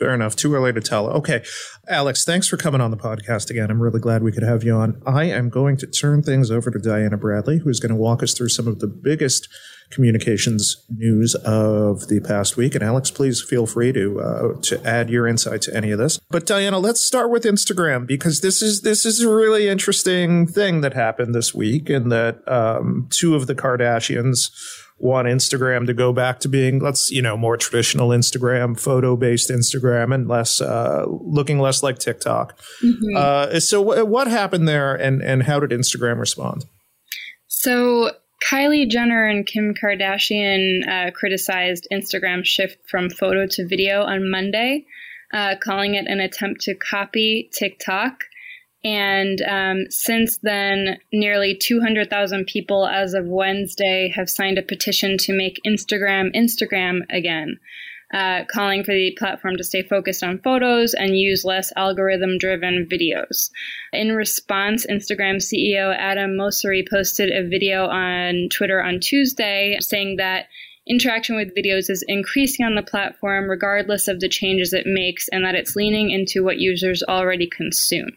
Fair 0.05 0.13
enough. 0.13 0.37
Too 0.37 0.55
early 0.55 0.71
to 0.71 0.83
tell. 0.83 1.09
Okay. 1.09 1.43
Alex, 1.89 2.27
thanks 2.27 2.47
for 2.47 2.59
coming 2.59 2.83
on 2.83 2.91
the 2.91 2.97
podcast 2.99 3.49
again. 3.49 3.71
I'm 3.71 3.81
really 3.81 4.01
glad 4.01 4.23
we 4.23 4.33
could 4.33 4.43
have 4.43 4.63
you 4.63 4.75
on. 4.75 5.01
I 5.07 5.25
am 5.25 5.49
going 5.49 5.79
to 5.79 5.87
turn 5.87 6.23
things 6.23 6.51
over 6.51 6.71
to 6.71 6.79
Diana 6.79 7.17
Bradley, 7.17 7.61
who's 7.61 7.81
going 7.81 7.89
to 7.89 7.97
walk 7.97 8.23
us 8.23 8.35
through 8.35 8.51
some 8.51 8.69
of 8.69 8.81
the 8.81 8.87
biggest 8.87 9.49
communications 9.89 10.85
news 10.91 11.35
of 11.37 12.09
the 12.09 12.21
past 12.21 12.59
week. 12.59 12.75
And 12.75 12.85
Alex, 12.85 13.11
please 13.11 13.41
feel 13.41 13.65
free 13.65 13.93
to 13.95 14.21
uh, 14.21 14.61
to 14.61 14.87
add 14.87 15.09
your 15.09 15.27
insight 15.27 15.63
to 15.63 15.75
any 15.75 15.91
of 15.91 15.99
this. 15.99 16.21
But 16.29 16.45
Diana, 16.45 16.79
let's 16.79 17.01
start 17.01 17.31
with 17.31 17.45
Instagram 17.45 18.07
because 18.07 18.43
this 18.43 18.61
is 18.61 18.83
this 18.83 19.07
is 19.07 19.23
a 19.23 19.35
really 19.35 19.69
interesting 19.69 20.47
thing 20.47 20.83
that 20.83 20.93
happened 20.93 21.35
this 21.35 21.55
week, 21.55 21.89
and 21.89 22.13
that 22.13 22.47
um, 22.47 23.09
two 23.11 23.35
of 23.35 23.47
the 23.47 23.55
Kardashians 23.55 24.51
want 24.99 25.27
Instagram 25.29 25.87
to 25.87 25.95
go 25.95 26.13
back 26.13 26.41
to 26.41 26.49
being, 26.49 26.79
let's, 26.79 27.11
you 27.11 27.21
know, 27.21 27.37
more 27.37 27.57
traditional 27.57 28.09
Instagram, 28.09 28.79
photo 28.79 29.17
based 29.17 29.51
Instagram, 29.51 30.15
and 30.15 30.29
less, 30.29 30.61
uh, 30.61 31.05
looking 31.09 31.59
less 31.59 31.83
like 31.83 31.99
TikTok. 31.99 32.59
Mm-hmm. 32.83 33.17
Uh, 33.17 33.61
so, 33.61 33.85
w- 33.85 34.05
what 34.05 34.29
happened 34.29 34.69
there, 34.69 34.95
and 34.95 35.23
and 35.23 35.43
how 35.45 35.61
did 35.61 35.71
Instagram 35.71 36.19
respond? 36.19 36.65
So. 37.47 38.11
Kylie 38.51 38.91
Jenner 38.91 39.25
and 39.25 39.47
Kim 39.47 39.73
Kardashian 39.73 40.87
uh, 40.87 41.11
criticized 41.13 41.89
Instagram's 41.91 42.47
shift 42.47 42.77
from 42.91 43.09
photo 43.09 43.47
to 43.47 43.67
video 43.67 44.03
on 44.03 44.31
Monday, 44.31 44.85
uh, 45.33 45.55
calling 45.63 45.95
it 45.95 46.07
an 46.07 46.21
attempt 46.21 46.61
to 46.63 46.75
copy 46.75 47.49
TikTok. 47.59 48.19
And 48.85 49.41
um, 49.43 49.87
since 49.89 50.39
then, 50.43 50.99
nearly 51.11 51.57
200,000 51.57 52.47
people 52.47 52.87
as 52.87 53.15
of 53.15 53.25
Wednesday 53.27 54.13
have 54.15 54.29
signed 54.29 54.59
a 54.59 54.63
petition 54.63 55.17
to 55.19 55.33
make 55.33 55.61
Instagram 55.67 56.35
Instagram 56.37 57.01
again, 57.09 57.59
uh, 58.13 58.45
calling 58.45 58.85
for 58.85 58.93
the 58.93 59.17
platform 59.19 59.57
to 59.57 59.65
stay 59.65 59.83
focused 59.83 60.23
on 60.23 60.39
photos 60.45 60.93
and 60.93 61.19
use 61.19 61.47
less 61.47 61.73
algorithm 61.77 62.37
driven 62.37 62.87
videos. 62.87 63.49
In 63.95 64.13
response, 64.13 64.87
Instagram 64.87 65.37
CEO 65.37 65.97
Adam 65.97 66.37
Mosseri 66.37 66.87
posted 66.89 67.31
a 67.31 67.49
video 67.49 67.87
on 67.87 68.51
Twitter 68.51 68.83
on 68.83 69.01
Tuesday 69.01 69.79
saying 69.81 70.17
that 70.17 70.49
interaction 70.87 71.37
with 71.37 71.57
videos 71.57 71.89
is 71.89 72.05
increasing 72.07 72.67
on 72.67 72.75
the 72.75 72.83
platform 72.83 73.49
regardless 73.49 74.09
of 74.09 74.21
the 74.21 74.29
changes 74.29 74.75
it 74.75 74.87
makes 74.87 75.27
and 75.29 75.43
that 75.43 75.55
it's 75.55 75.75
leaning 75.75 76.11
into 76.11 76.45
what 76.45 76.59
users 76.59 77.03
already 77.03 77.49
consume. 77.49 78.11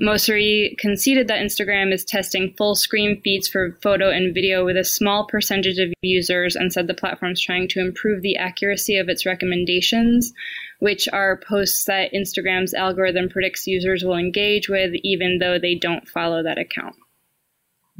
Mosseri 0.00 0.76
conceded 0.78 1.28
that 1.28 1.40
Instagram 1.40 1.92
is 1.92 2.04
testing 2.04 2.54
full 2.56 2.74
screen 2.74 3.20
feeds 3.22 3.46
for 3.46 3.78
photo 3.82 4.10
and 4.10 4.34
video 4.34 4.64
with 4.64 4.76
a 4.76 4.84
small 4.84 5.26
percentage 5.26 5.78
of 5.78 5.92
users 6.00 6.56
and 6.56 6.72
said 6.72 6.86
the 6.86 6.94
platform 6.94 7.32
is 7.32 7.40
trying 7.40 7.68
to 7.68 7.80
improve 7.80 8.22
the 8.22 8.36
accuracy 8.36 8.96
of 8.96 9.08
its 9.08 9.26
recommendations, 9.26 10.32
which 10.80 11.08
are 11.12 11.40
posts 11.46 11.84
that 11.84 12.12
Instagram's 12.12 12.72
algorithm 12.72 13.28
predicts 13.28 13.66
users 13.66 14.02
will 14.02 14.16
engage 14.16 14.68
with 14.68 14.92
even 15.02 15.38
though 15.38 15.58
they 15.58 15.74
don't 15.74 16.08
follow 16.08 16.42
that 16.42 16.58
account. 16.58 16.96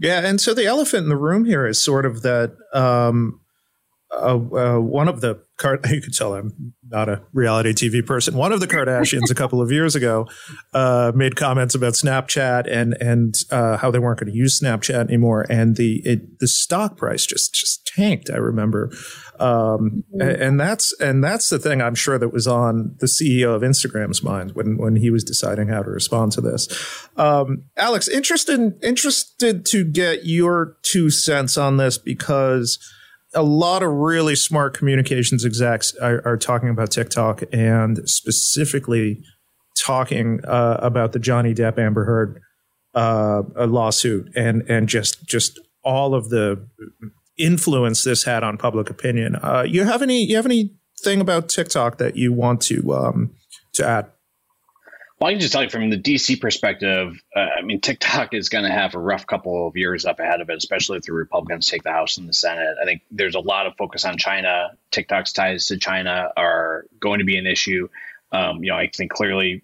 Yeah, 0.00 0.26
and 0.26 0.40
so 0.40 0.54
the 0.54 0.66
elephant 0.66 1.04
in 1.04 1.08
the 1.10 1.16
room 1.16 1.44
here 1.44 1.66
is 1.66 1.80
sort 1.80 2.06
of 2.06 2.22
that 2.22 2.56
um, 2.72 3.41
uh, 4.12 4.34
uh, 4.36 4.78
one 4.78 5.08
of 5.08 5.20
the 5.20 5.42
you 5.90 6.00
could 6.00 6.14
tell 6.14 6.34
I'm 6.34 6.74
not 6.88 7.08
a 7.08 7.22
reality 7.32 7.72
TV 7.72 8.04
person. 8.04 8.34
One 8.34 8.52
of 8.52 8.60
the 8.60 8.66
Kardashians 8.66 9.30
a 9.30 9.34
couple 9.34 9.62
of 9.62 9.70
years 9.70 9.94
ago 9.94 10.26
uh, 10.74 11.12
made 11.14 11.36
comments 11.36 11.74
about 11.74 11.94
Snapchat 11.94 12.70
and 12.70 12.96
and 13.00 13.34
uh, 13.50 13.76
how 13.76 13.90
they 13.90 13.98
weren't 13.98 14.18
going 14.18 14.32
to 14.32 14.36
use 14.36 14.60
Snapchat 14.60 15.08
anymore, 15.08 15.46
and 15.48 15.76
the 15.76 16.02
it, 16.04 16.40
the 16.40 16.48
stock 16.48 16.96
price 16.96 17.24
just 17.26 17.54
just 17.54 17.86
tanked. 17.86 18.28
I 18.30 18.36
remember, 18.36 18.90
um, 19.38 20.04
mm-hmm. 20.14 20.20
and 20.20 20.60
that's 20.60 20.98
and 21.00 21.22
that's 21.22 21.48
the 21.48 21.58
thing 21.58 21.80
I'm 21.80 21.94
sure 21.94 22.18
that 22.18 22.32
was 22.32 22.46
on 22.46 22.96
the 22.98 23.06
CEO 23.06 23.54
of 23.54 23.62
Instagram's 23.62 24.22
mind 24.22 24.52
when 24.52 24.78
when 24.78 24.96
he 24.96 25.10
was 25.10 25.24
deciding 25.24 25.68
how 25.68 25.82
to 25.82 25.90
respond 25.90 26.32
to 26.32 26.40
this. 26.40 26.68
Um, 27.16 27.64
Alex, 27.76 28.08
interested 28.08 28.82
interested 28.82 29.64
to 29.66 29.84
get 29.84 30.24
your 30.24 30.76
two 30.82 31.08
cents 31.10 31.56
on 31.56 31.76
this 31.76 31.98
because 31.98 32.78
a 33.34 33.42
lot 33.42 33.82
of 33.82 33.90
really 33.90 34.36
smart 34.36 34.76
communications 34.76 35.44
execs 35.44 35.94
are, 35.96 36.22
are 36.24 36.36
talking 36.36 36.68
about 36.68 36.90
TikTok 36.90 37.42
and 37.52 38.00
specifically 38.08 39.22
talking 39.78 40.40
uh, 40.44 40.78
about 40.80 41.12
the 41.12 41.18
Johnny 41.18 41.54
Depp 41.54 41.78
Amber 41.78 42.04
Heard 42.04 42.40
uh, 42.94 43.42
lawsuit 43.56 44.30
and 44.36 44.62
and 44.68 44.88
just 44.88 45.26
just 45.26 45.58
all 45.82 46.14
of 46.14 46.28
the 46.28 46.66
influence 47.38 48.04
this 48.04 48.24
had 48.24 48.44
on 48.44 48.58
public 48.58 48.90
opinion. 48.90 49.36
Uh, 49.36 49.64
you 49.66 49.84
have 49.84 50.02
any 50.02 50.24
you 50.24 50.36
have 50.36 50.46
anything 50.46 51.20
about 51.20 51.48
TikTok 51.48 51.98
that 51.98 52.16
you 52.16 52.32
want 52.32 52.60
to 52.62 52.94
um, 52.94 53.34
to 53.74 53.86
add? 53.86 54.10
Well, 55.22 55.28
I 55.28 55.34
can 55.34 55.40
just 55.40 55.52
tell 55.52 55.62
you 55.62 55.70
from 55.70 55.88
the 55.88 55.96
DC 55.96 56.40
perspective, 56.40 57.22
uh, 57.36 57.46
I 57.56 57.62
mean, 57.62 57.80
TikTok 57.80 58.34
is 58.34 58.48
going 58.48 58.64
to 58.64 58.72
have 58.72 58.96
a 58.96 58.98
rough 58.98 59.24
couple 59.24 59.68
of 59.68 59.76
years 59.76 60.04
up 60.04 60.18
ahead 60.18 60.40
of 60.40 60.50
it, 60.50 60.56
especially 60.56 60.98
if 60.98 61.04
the 61.04 61.12
Republicans 61.12 61.68
take 61.68 61.84
the 61.84 61.92
House 61.92 62.18
and 62.18 62.28
the 62.28 62.32
Senate. 62.32 62.74
I 62.82 62.84
think 62.84 63.02
there's 63.08 63.36
a 63.36 63.40
lot 63.40 63.68
of 63.68 63.76
focus 63.76 64.04
on 64.04 64.18
China. 64.18 64.76
TikTok's 64.90 65.32
ties 65.32 65.66
to 65.66 65.78
China 65.78 66.32
are 66.36 66.86
going 66.98 67.20
to 67.20 67.24
be 67.24 67.36
an 67.36 67.46
issue. 67.46 67.88
Um, 68.32 68.64
you 68.64 68.70
know, 68.70 68.76
I 68.76 68.88
think 68.88 69.12
clearly, 69.12 69.62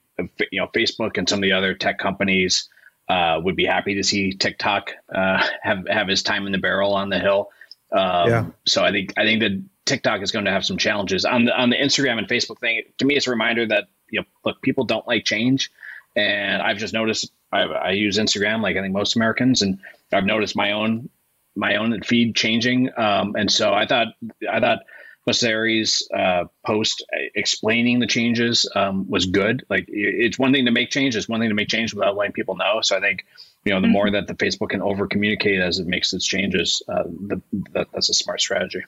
you 0.53 0.61
know, 0.61 0.69
Facebook 0.69 1.19
and 1.19 1.29
some 1.29 1.41
of 1.41 1.43
the 1.43 1.51
other 1.51 1.75
tech 1.75 1.99
companies 1.99 2.69
uh, 3.09 3.41
would 3.43 3.57
be 3.57 3.65
happy 3.65 3.97
to 3.97 4.05
see 4.05 4.35
TikTok 4.35 4.93
uh, 5.13 5.45
have 5.65 5.89
have 5.89 6.07
his 6.07 6.23
time 6.23 6.47
in 6.47 6.53
the 6.53 6.59
barrel 6.59 6.95
on 6.95 7.09
the 7.09 7.19
Hill. 7.19 7.51
Um, 7.91 8.29
yeah. 8.29 8.47
So 8.65 8.85
I 8.85 8.93
think 8.93 9.13
I 9.17 9.25
think 9.25 9.41
that 9.41 9.61
TikTok 9.87 10.23
is 10.23 10.31
going 10.31 10.45
to 10.45 10.53
have 10.53 10.65
some 10.65 10.79
challenges 10.79 11.25
on 11.25 11.47
the 11.47 11.61
on 11.61 11.71
the 11.71 11.77
Instagram 11.77 12.19
and 12.19 12.29
Facebook 12.29 12.61
thing. 12.61 12.83
To 12.99 13.05
me, 13.05 13.17
it's 13.17 13.27
a 13.27 13.31
reminder 13.31 13.67
that 13.67 13.89
you 14.11 14.21
know, 14.21 14.27
look, 14.45 14.63
people 14.63 14.85
don't 14.85 15.07
like 15.07 15.25
change, 15.25 15.71
and 16.17 16.63
I've 16.63 16.79
just 16.79 16.95
noticed. 16.95 17.33
I, 17.51 17.63
I 17.63 17.91
use 17.93 18.19
Instagram 18.19 18.61
like 18.63 18.77
I 18.77 18.83
think 18.83 18.93
most 18.93 19.17
Americans, 19.17 19.63
and 19.63 19.79
I've 20.13 20.27
noticed 20.27 20.55
my 20.55 20.73
own 20.73 21.09
my 21.57 21.77
own 21.77 22.01
feed 22.03 22.35
changing. 22.37 22.91
Um, 22.97 23.35
and 23.37 23.51
so 23.51 23.73
I 23.73 23.87
thought 23.87 24.09
I 24.51 24.61
thought 24.61 24.81
Mosseri's 25.29 26.09
uh, 26.17 26.45
post 26.65 27.05
explaining 27.35 27.99
the 27.99 28.07
changes 28.07 28.71
um, 28.75 29.09
was 29.11 29.27
good. 29.27 29.65
Like 29.69 29.85
it's 29.89 30.39
one 30.39 30.53
thing 30.53 30.65
to 30.65 30.71
make 30.71 30.91
change; 30.91 31.17
it's 31.17 31.29
one 31.29 31.41
thing 31.41 31.51
to 31.51 31.55
make 31.55 31.69
change 31.69 31.93
without 31.93 32.17
letting 32.17 32.33
people 32.33 32.57
know. 32.57 32.81
So 32.81 32.97
I 32.97 33.01
think 33.01 33.27
you 33.65 33.75
know 33.75 33.81
the 33.81 33.87
mm-hmm. 33.87 33.93
more 33.93 34.11
that 34.11 34.27
the 34.27 34.35
Facebook 34.35 34.71
can 34.71 34.81
over 34.81 35.07
communicate 35.07 35.61
as 35.61 35.79
it 35.79 35.87
makes 35.87 36.13
its 36.13 36.27
changes, 36.27 36.83
uh, 36.89 37.05
the, 37.05 37.43
that, 37.73 37.89
that's 37.93 38.09
a 38.09 38.15
smart 38.15 38.41
strategy. 38.41 38.85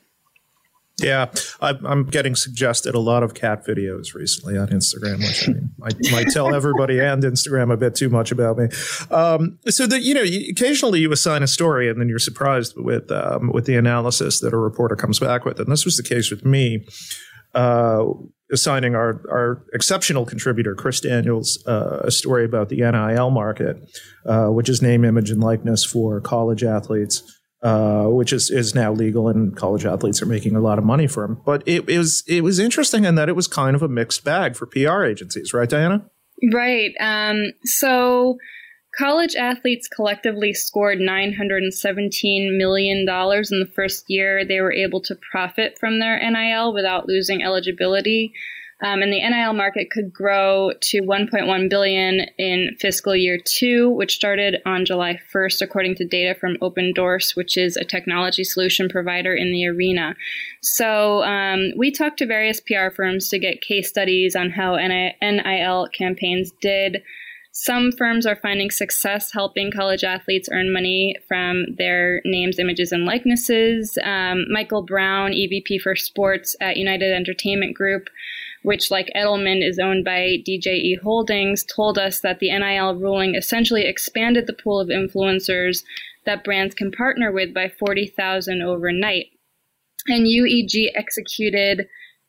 Yeah, 1.02 1.26
I'm 1.60 2.04
getting 2.06 2.34
suggested 2.34 2.94
a 2.94 2.98
lot 2.98 3.22
of 3.22 3.34
cat 3.34 3.64
videos 3.66 4.14
recently 4.14 4.58
on 4.58 4.68
Instagram, 4.68 5.18
which 5.18 5.48
I 5.48 5.52
mean, 5.52 5.70
might, 5.78 5.94
might 6.12 6.28
tell 6.28 6.54
everybody 6.54 7.00
and 7.00 7.22
Instagram 7.22 7.72
a 7.72 7.76
bit 7.76 7.94
too 7.94 8.08
much 8.08 8.30
about 8.30 8.58
me. 8.58 8.68
Um, 9.10 9.58
so 9.66 9.86
that 9.86 10.02
you 10.02 10.14
know, 10.14 10.24
occasionally 10.50 11.00
you 11.00 11.12
assign 11.12 11.42
a 11.42 11.46
story 11.46 11.88
and 11.88 12.00
then 12.00 12.08
you're 12.08 12.18
surprised 12.18 12.74
with 12.76 13.10
um, 13.10 13.50
with 13.52 13.66
the 13.66 13.76
analysis 13.76 14.40
that 14.40 14.52
a 14.52 14.58
reporter 14.58 14.96
comes 14.96 15.18
back 15.18 15.44
with, 15.44 15.58
and 15.58 15.70
this 15.70 15.84
was 15.84 15.96
the 15.96 16.02
case 16.02 16.30
with 16.30 16.44
me. 16.44 16.84
Uh, 17.52 18.04
assigning 18.52 18.94
our, 18.94 19.22
our 19.30 19.64
exceptional 19.72 20.24
contributor, 20.24 20.74
Chris 20.74 21.00
Daniels, 21.00 21.62
uh, 21.66 22.00
a 22.04 22.10
story 22.10 22.44
about 22.44 22.68
the 22.68 22.76
NIL 22.76 23.30
market, 23.30 23.76
uh, 24.26 24.46
which 24.48 24.68
is 24.68 24.82
name, 24.82 25.04
image, 25.04 25.30
and 25.30 25.40
likeness 25.40 25.84
for 25.84 26.20
college 26.20 26.64
athletes 26.64 27.39
uh, 27.62 28.05
which 28.05 28.33
is 28.33 28.51
is 28.51 28.75
now 28.75 28.92
legal, 28.92 29.29
and 29.29 29.57
college 29.57 29.85
athletes 29.85 30.23
are 30.23 30.27
making 30.27 30.57
a 30.57 30.61
lot 30.61 30.79
of 30.79 30.85
money 30.85 31.07
from. 31.07 31.40
But 31.44 31.62
it, 31.66 31.88
it 31.88 31.99
was 31.99 32.25
it 32.27 32.42
was 32.42 32.59
interesting 32.59 33.05
in 33.05 33.14
that 33.16 33.29
it 33.29 33.37
was 33.37 33.46
kind 33.46 33.77
of 33.77 33.83
a 33.83 33.88
mixed 33.88 34.25
bag 34.25 34.57
for 34.57 34.66
PR 34.66 35.05
agencies, 35.05 35.53
right, 35.53 35.68
Diana? 35.68 36.07
Right. 36.53 36.92
Um, 37.01 37.53
so 37.64 38.38
college 38.96 39.35
athletes 39.37 39.88
collectively 39.88 40.53
scored 40.53 40.99
$917 40.99 42.57
million 42.57 43.01
in 43.01 43.07
the 43.07 43.70
first 43.75 44.07
year 44.09 44.44
they 44.44 44.61
were 44.61 44.73
able 44.73 45.01
to 45.03 45.18
profit 45.31 45.79
from 45.79 46.01
their 46.01 46.18
NIL 46.18 46.73
without 46.73 47.07
losing 47.07 47.42
eligibility. 47.42 48.33
Um, 48.82 49.02
and 49.02 49.12
the 49.12 49.20
NIL 49.20 49.52
market 49.52 49.90
could 49.90 50.12
grow 50.12 50.72
to 50.80 51.02
1.1 51.02 51.68
billion 51.68 52.20
in 52.38 52.76
fiscal 52.80 53.14
year 53.14 53.38
two, 53.44 53.90
which 53.90 54.14
started 54.14 54.56
on 54.64 54.86
July 54.86 55.18
1st, 55.32 55.60
according 55.60 55.96
to 55.96 56.06
data 56.06 56.34
from 56.38 56.56
Opendorse, 56.62 57.36
which 57.36 57.58
is 57.58 57.76
a 57.76 57.84
technology 57.84 58.42
solution 58.42 58.88
provider 58.88 59.34
in 59.34 59.52
the 59.52 59.66
arena. 59.66 60.14
So 60.62 61.22
um, 61.24 61.72
we 61.76 61.90
talked 61.90 62.18
to 62.18 62.26
various 62.26 62.60
PR 62.60 62.90
firms 62.94 63.28
to 63.28 63.38
get 63.38 63.60
case 63.60 63.88
studies 63.88 64.34
on 64.34 64.50
how 64.50 64.76
NIL 64.76 65.88
campaigns 65.92 66.52
did. 66.60 67.02
Some 67.52 67.90
firms 67.92 68.26
are 68.26 68.36
finding 68.36 68.70
success 68.70 69.32
helping 69.32 69.72
college 69.72 70.04
athletes 70.04 70.48
earn 70.52 70.72
money 70.72 71.16
from 71.26 71.66
their 71.76 72.22
names, 72.24 72.58
images, 72.58 72.92
and 72.92 73.04
likenesses. 73.04 73.98
Um, 74.04 74.44
Michael 74.50 74.82
Brown, 74.82 75.32
EVP 75.32 75.80
for 75.80 75.96
sports 75.96 76.54
at 76.60 76.76
United 76.76 77.12
Entertainment 77.12 77.74
Group, 77.74 78.08
which, 78.62 78.90
like 78.90 79.11
Edelman, 79.16 79.66
is 79.66 79.79
owned 79.79 80.05
by 80.05 80.37
DJE 80.46 81.01
Holdings, 81.03 81.64
told 81.64 81.99
us 81.99 82.20
that 82.20 82.38
the 82.38 82.51
NIL 82.51 82.94
ruling 82.94 83.35
essentially 83.35 83.87
expanded 83.87 84.46
the 84.46 84.53
pool 84.53 84.81
of 84.81 84.88
influencers 84.88 85.83
that 86.27 86.44
brands 86.44 86.75
can 86.75 86.90
partner 86.90 87.33
with 87.33 87.55
by 87.55 87.68
40,000 87.68 88.62
overnight. 88.62 89.27
And 90.07 90.27
UEG 90.27 90.90
executed 90.94 91.87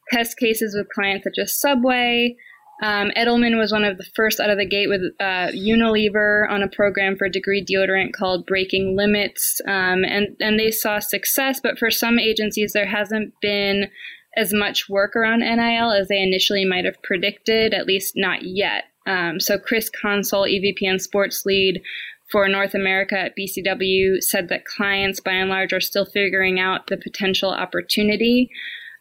test 0.09 0.37
cases 0.37 0.75
with 0.75 0.89
clients 0.89 1.23
such 1.23 1.37
as 1.41 1.59
Subway. 1.59 2.35
Um, 2.83 3.11
Edelman 3.15 3.59
was 3.59 3.71
one 3.71 3.83
of 3.83 3.97
the 3.97 4.07
first 4.15 4.39
out 4.39 4.49
of 4.49 4.57
the 4.57 4.65
gate 4.65 4.89
with 4.89 5.01
uh, 5.19 5.51
Unilever 5.53 6.49
on 6.49 6.63
a 6.63 6.67
program 6.67 7.15
for 7.15 7.29
degree 7.29 7.63
deodorant 7.63 8.13
called 8.13 8.47
Breaking 8.47 8.95
Limits, 8.97 9.61
um, 9.67 10.03
and 10.03 10.35
and 10.39 10.59
they 10.59 10.71
saw 10.71 10.97
success. 10.97 11.59
But 11.61 11.77
for 11.77 11.91
some 11.91 12.17
agencies, 12.17 12.73
there 12.73 12.87
hasn't 12.87 13.33
been 13.39 13.89
as 14.35 14.53
much 14.53 14.89
work 14.89 15.15
around 15.15 15.39
NIL 15.39 15.91
as 15.91 16.07
they 16.07 16.21
initially 16.21 16.65
might 16.65 16.85
have 16.85 17.01
predicted, 17.03 17.73
at 17.73 17.85
least 17.85 18.13
not 18.15 18.43
yet. 18.43 18.85
Um, 19.05 19.39
so 19.39 19.57
Chris 19.57 19.89
Consul, 19.89 20.43
EVP 20.43 20.77
and 20.83 21.01
sports 21.01 21.45
lead 21.45 21.81
for 22.31 22.47
North 22.47 22.73
America 22.73 23.19
at 23.19 23.35
BCW, 23.35 24.21
said 24.23 24.47
that 24.49 24.65
clients 24.65 25.19
by 25.19 25.31
and 25.31 25.49
large 25.49 25.73
are 25.73 25.81
still 25.81 26.05
figuring 26.05 26.59
out 26.59 26.87
the 26.87 26.97
potential 26.97 27.51
opportunity. 27.51 28.49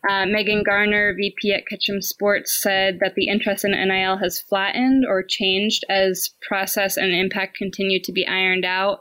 Uh, 0.09 0.25
Megan 0.25 0.63
Garner, 0.63 1.15
VP 1.15 1.53
at 1.53 1.67
Ketchum 1.67 2.01
Sports, 2.01 2.59
said 2.61 2.99
that 3.01 3.15
the 3.15 3.29
interest 3.29 3.65
in 3.65 3.73
NIL 3.73 4.17
has 4.17 4.41
flattened 4.41 5.05
or 5.07 5.23
changed 5.23 5.85
as 5.91 6.31
process 6.41 6.97
and 6.97 7.13
impact 7.13 7.57
continue 7.57 8.01
to 8.03 8.13
be 8.13 8.27
ironed 8.27 8.65
out. 8.65 9.01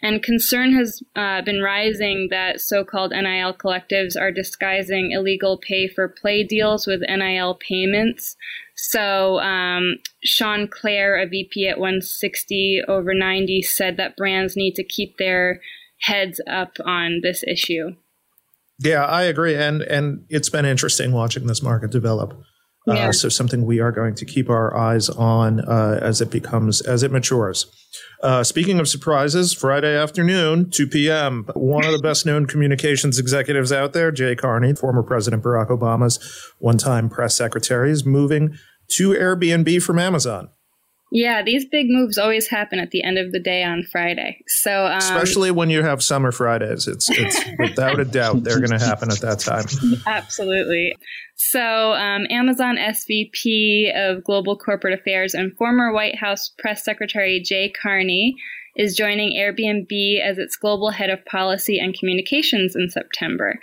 And 0.00 0.22
concern 0.22 0.72
has 0.74 1.02
uh, 1.16 1.42
been 1.42 1.60
rising 1.60 2.28
that 2.30 2.60
so 2.60 2.84
called 2.84 3.10
NIL 3.10 3.52
collectives 3.52 4.20
are 4.20 4.30
disguising 4.30 5.10
illegal 5.10 5.58
pay 5.58 5.88
for 5.88 6.08
play 6.08 6.44
deals 6.44 6.86
with 6.86 7.00
NIL 7.00 7.56
payments. 7.56 8.36
So, 8.76 9.40
um, 9.40 9.96
Sean 10.22 10.68
Clare, 10.68 11.20
a 11.20 11.26
VP 11.26 11.66
at 11.66 11.80
160 11.80 12.82
over 12.86 13.12
90, 13.12 13.62
said 13.62 13.96
that 13.96 14.16
brands 14.16 14.56
need 14.56 14.74
to 14.76 14.84
keep 14.84 15.16
their 15.18 15.60
heads 16.00 16.40
up 16.48 16.76
on 16.84 17.20
this 17.24 17.42
issue. 17.42 17.96
Yeah, 18.78 19.04
I 19.04 19.22
agree, 19.24 19.56
and 19.56 19.82
and 19.82 20.24
it's 20.28 20.48
been 20.48 20.64
interesting 20.64 21.10
watching 21.10 21.48
this 21.48 21.62
market 21.62 21.90
develop. 21.90 22.40
Uh, 22.86 22.94
yeah. 22.94 23.10
So 23.10 23.28
something 23.28 23.66
we 23.66 23.80
are 23.80 23.90
going 23.90 24.14
to 24.14 24.24
keep 24.24 24.48
our 24.48 24.76
eyes 24.76 25.10
on 25.10 25.60
uh, 25.60 25.98
as 26.00 26.20
it 26.20 26.30
becomes 26.30 26.80
as 26.80 27.02
it 27.02 27.10
matures. 27.10 27.66
Uh, 28.20 28.42
speaking 28.42 28.80
of 28.80 28.88
surprises, 28.88 29.52
Friday 29.52 29.96
afternoon, 29.96 30.70
2 30.70 30.88
p.m., 30.88 31.46
one 31.54 31.84
of 31.84 31.92
the 31.92 32.00
best 32.00 32.26
known 32.26 32.46
communications 32.46 33.18
executives 33.18 33.72
out 33.72 33.92
there, 33.92 34.10
Jay 34.10 34.34
Carney, 34.34 34.74
former 34.74 35.02
President 35.02 35.42
Barack 35.42 35.68
Obama's 35.68 36.18
one 36.58 36.78
time 36.78 37.08
press 37.08 37.36
secretary, 37.36 37.90
is 37.90 38.04
moving 38.04 38.56
to 38.96 39.10
Airbnb 39.10 39.82
from 39.82 39.98
Amazon. 39.98 40.50
Yeah, 41.10 41.42
these 41.42 41.64
big 41.64 41.86
moves 41.88 42.18
always 42.18 42.48
happen 42.48 42.78
at 42.78 42.90
the 42.90 43.02
end 43.02 43.18
of 43.18 43.32
the 43.32 43.40
day 43.40 43.62
on 43.62 43.82
Friday. 43.90 44.42
So, 44.46 44.86
um, 44.86 44.98
especially 44.98 45.50
when 45.50 45.70
you 45.70 45.82
have 45.82 46.02
summer 46.02 46.32
Fridays, 46.32 46.86
it's 46.86 47.08
it's 47.08 47.38
without 47.58 47.98
a 47.98 48.04
doubt 48.04 48.44
they're 48.44 48.60
going 48.60 48.78
to 48.78 48.84
happen 48.84 49.10
at 49.10 49.20
that 49.20 49.38
time. 49.38 49.64
Absolutely. 50.06 50.94
So, 51.36 51.92
um, 51.92 52.26
Amazon 52.30 52.76
SVP 52.76 53.94
of 53.94 54.24
Global 54.24 54.56
Corporate 54.56 54.98
Affairs 54.98 55.34
and 55.34 55.56
former 55.56 55.92
White 55.92 56.16
House 56.16 56.50
Press 56.58 56.84
Secretary 56.84 57.40
Jay 57.40 57.70
Carney 57.70 58.34
is 58.76 58.94
joining 58.94 59.32
Airbnb 59.32 60.20
as 60.20 60.38
its 60.38 60.56
global 60.56 60.90
head 60.90 61.10
of 61.10 61.24
policy 61.24 61.78
and 61.78 61.98
communications 61.98 62.76
in 62.76 62.90
September. 62.90 63.58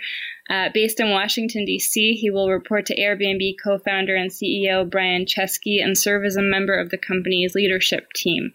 Uh, 0.48 0.68
based 0.72 1.00
in 1.00 1.10
Washington, 1.10 1.64
D.C., 1.64 2.14
he 2.14 2.30
will 2.30 2.50
report 2.50 2.86
to 2.86 2.96
Airbnb 2.96 3.56
co 3.62 3.78
founder 3.78 4.14
and 4.14 4.30
CEO 4.30 4.88
Brian 4.88 5.24
Chesky 5.24 5.82
and 5.82 5.98
serve 5.98 6.24
as 6.24 6.36
a 6.36 6.42
member 6.42 6.78
of 6.78 6.90
the 6.90 6.98
company's 6.98 7.54
leadership 7.54 8.12
team. 8.14 8.52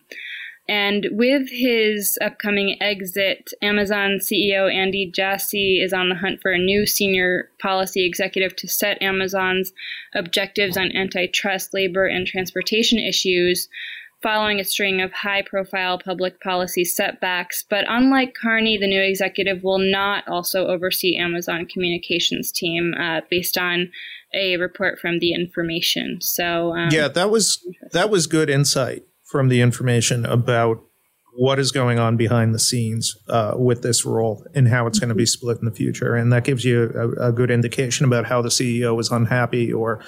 And 0.69 1.07
with 1.11 1.49
his 1.49 2.17
upcoming 2.21 2.81
exit, 2.81 3.51
Amazon 3.61 4.19
CEO 4.21 4.73
Andy 4.73 5.05
Jassy 5.05 5.81
is 5.81 5.91
on 5.91 6.07
the 6.07 6.15
hunt 6.15 6.41
for 6.41 6.51
a 6.51 6.57
new 6.57 6.85
senior 6.85 7.49
policy 7.59 8.05
executive 8.05 8.55
to 8.57 8.69
set 8.69 9.01
Amazon's 9.01 9.73
objectives 10.15 10.77
on 10.77 10.95
antitrust, 10.95 11.73
labor, 11.73 12.05
and 12.05 12.25
transportation 12.25 12.99
issues 12.99 13.67
following 14.21 14.59
a 14.59 14.63
string 14.63 15.01
of 15.01 15.11
high 15.11 15.41
profile 15.41 15.97
public 15.97 16.39
policy 16.41 16.85
setbacks. 16.85 17.63
But 17.67 17.85
unlike 17.87 18.35
Carney, 18.39 18.77
the 18.77 18.87
new 18.87 19.01
executive 19.01 19.63
will 19.63 19.79
not 19.79 20.27
also 20.27 20.67
oversee 20.67 21.17
Amazon 21.17 21.65
communications 21.65 22.51
team 22.51 22.93
uh, 22.99 23.21
based 23.29 23.57
on 23.57 23.91
a 24.33 24.57
report 24.57 24.99
from 24.99 25.19
the 25.19 25.33
information. 25.33 26.19
So 26.21 26.75
um, 26.75 26.89
yeah, 26.91 27.07
that 27.09 27.29
was 27.29 27.59
that 27.91 28.09
was 28.09 28.27
good 28.27 28.49
insight 28.49 29.03
from 29.23 29.49
the 29.49 29.61
information 29.61 30.25
about 30.25 30.83
what 31.33 31.59
is 31.59 31.71
going 31.71 31.97
on 31.97 32.17
behind 32.17 32.53
the 32.53 32.59
scenes 32.59 33.15
uh, 33.29 33.53
with 33.55 33.81
this 33.83 34.05
role 34.05 34.45
and 34.53 34.67
how 34.67 34.85
it's 34.85 34.99
going 34.99 35.09
to 35.09 35.15
be 35.15 35.25
split 35.25 35.59
in 35.59 35.65
the 35.65 35.71
future, 35.71 36.15
and 36.15 36.31
that 36.31 36.43
gives 36.43 36.65
you 36.65 36.91
a, 36.95 37.29
a 37.29 37.31
good 37.31 37.49
indication 37.49 38.05
about 38.05 38.25
how 38.25 38.41
the 38.41 38.49
CEO 38.49 38.99
is 38.99 39.09
unhappy 39.09 39.71
or 39.71 40.03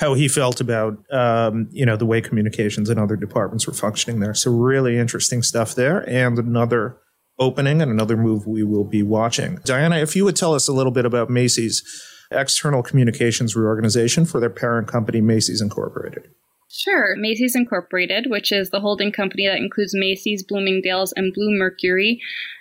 how 0.00 0.14
he 0.14 0.28
felt 0.28 0.60
about 0.60 0.98
um, 1.12 1.68
you 1.70 1.84
know 1.84 1.96
the 1.96 2.06
way 2.06 2.20
communications 2.20 2.88
and 2.88 2.98
other 2.98 3.16
departments 3.16 3.66
were 3.66 3.74
functioning 3.74 4.20
there. 4.20 4.34
So 4.34 4.50
really 4.50 4.98
interesting 4.98 5.42
stuff 5.42 5.74
there, 5.74 6.08
and 6.08 6.38
another 6.38 6.96
opening 7.38 7.80
and 7.80 7.90
another 7.90 8.16
move 8.16 8.46
we 8.46 8.64
will 8.64 8.84
be 8.84 9.02
watching. 9.02 9.58
Diana, 9.64 9.96
if 9.96 10.16
you 10.16 10.24
would 10.24 10.36
tell 10.36 10.54
us 10.54 10.68
a 10.68 10.72
little 10.72 10.92
bit 10.92 11.04
about 11.04 11.30
Macy's 11.30 11.82
external 12.30 12.82
communications 12.82 13.54
reorganization 13.54 14.24
for 14.24 14.40
their 14.40 14.50
parent 14.50 14.88
company, 14.88 15.20
Macy's 15.20 15.60
Incorporated. 15.60 16.28
Sure. 16.70 17.16
Macy's 17.16 17.56
Incorporated, 17.56 18.26
which 18.28 18.52
is 18.52 18.70
the 18.70 18.80
holding 18.80 19.10
company 19.10 19.46
that 19.46 19.56
includes 19.56 19.92
Macy's, 19.94 20.44
Bloomingdale's, 20.44 21.12
and 21.16 21.34
Bluemercury, 21.34 22.18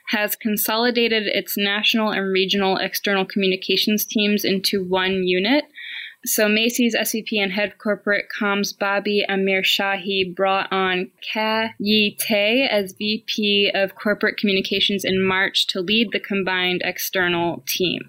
has 0.07 0.35
consolidated 0.35 1.27
its 1.27 1.55
national 1.55 2.09
and 2.09 2.31
regional 2.31 2.77
external 2.77 3.25
communications 3.25 4.05
teams 4.05 4.43
into 4.43 4.83
one 4.83 5.23
unit. 5.23 5.65
So 6.25 6.49
Macy's 6.49 6.95
SVP 6.95 7.41
and 7.41 7.51
head 7.51 7.77
corporate 7.77 8.25
comms 8.29 8.77
Bobby 8.77 9.25
Amirshahi 9.29 10.35
brought 10.35 10.71
on 10.71 11.11
Ka 11.33 11.69
Yi 11.79 12.17
Tae 12.19 12.67
as 12.69 12.93
VP 12.93 13.71
of 13.73 13.95
corporate 13.95 14.37
communications 14.37 15.05
in 15.05 15.25
March 15.25 15.67
to 15.67 15.79
lead 15.79 16.09
the 16.11 16.19
combined 16.19 16.81
external 16.83 17.63
team. 17.67 18.01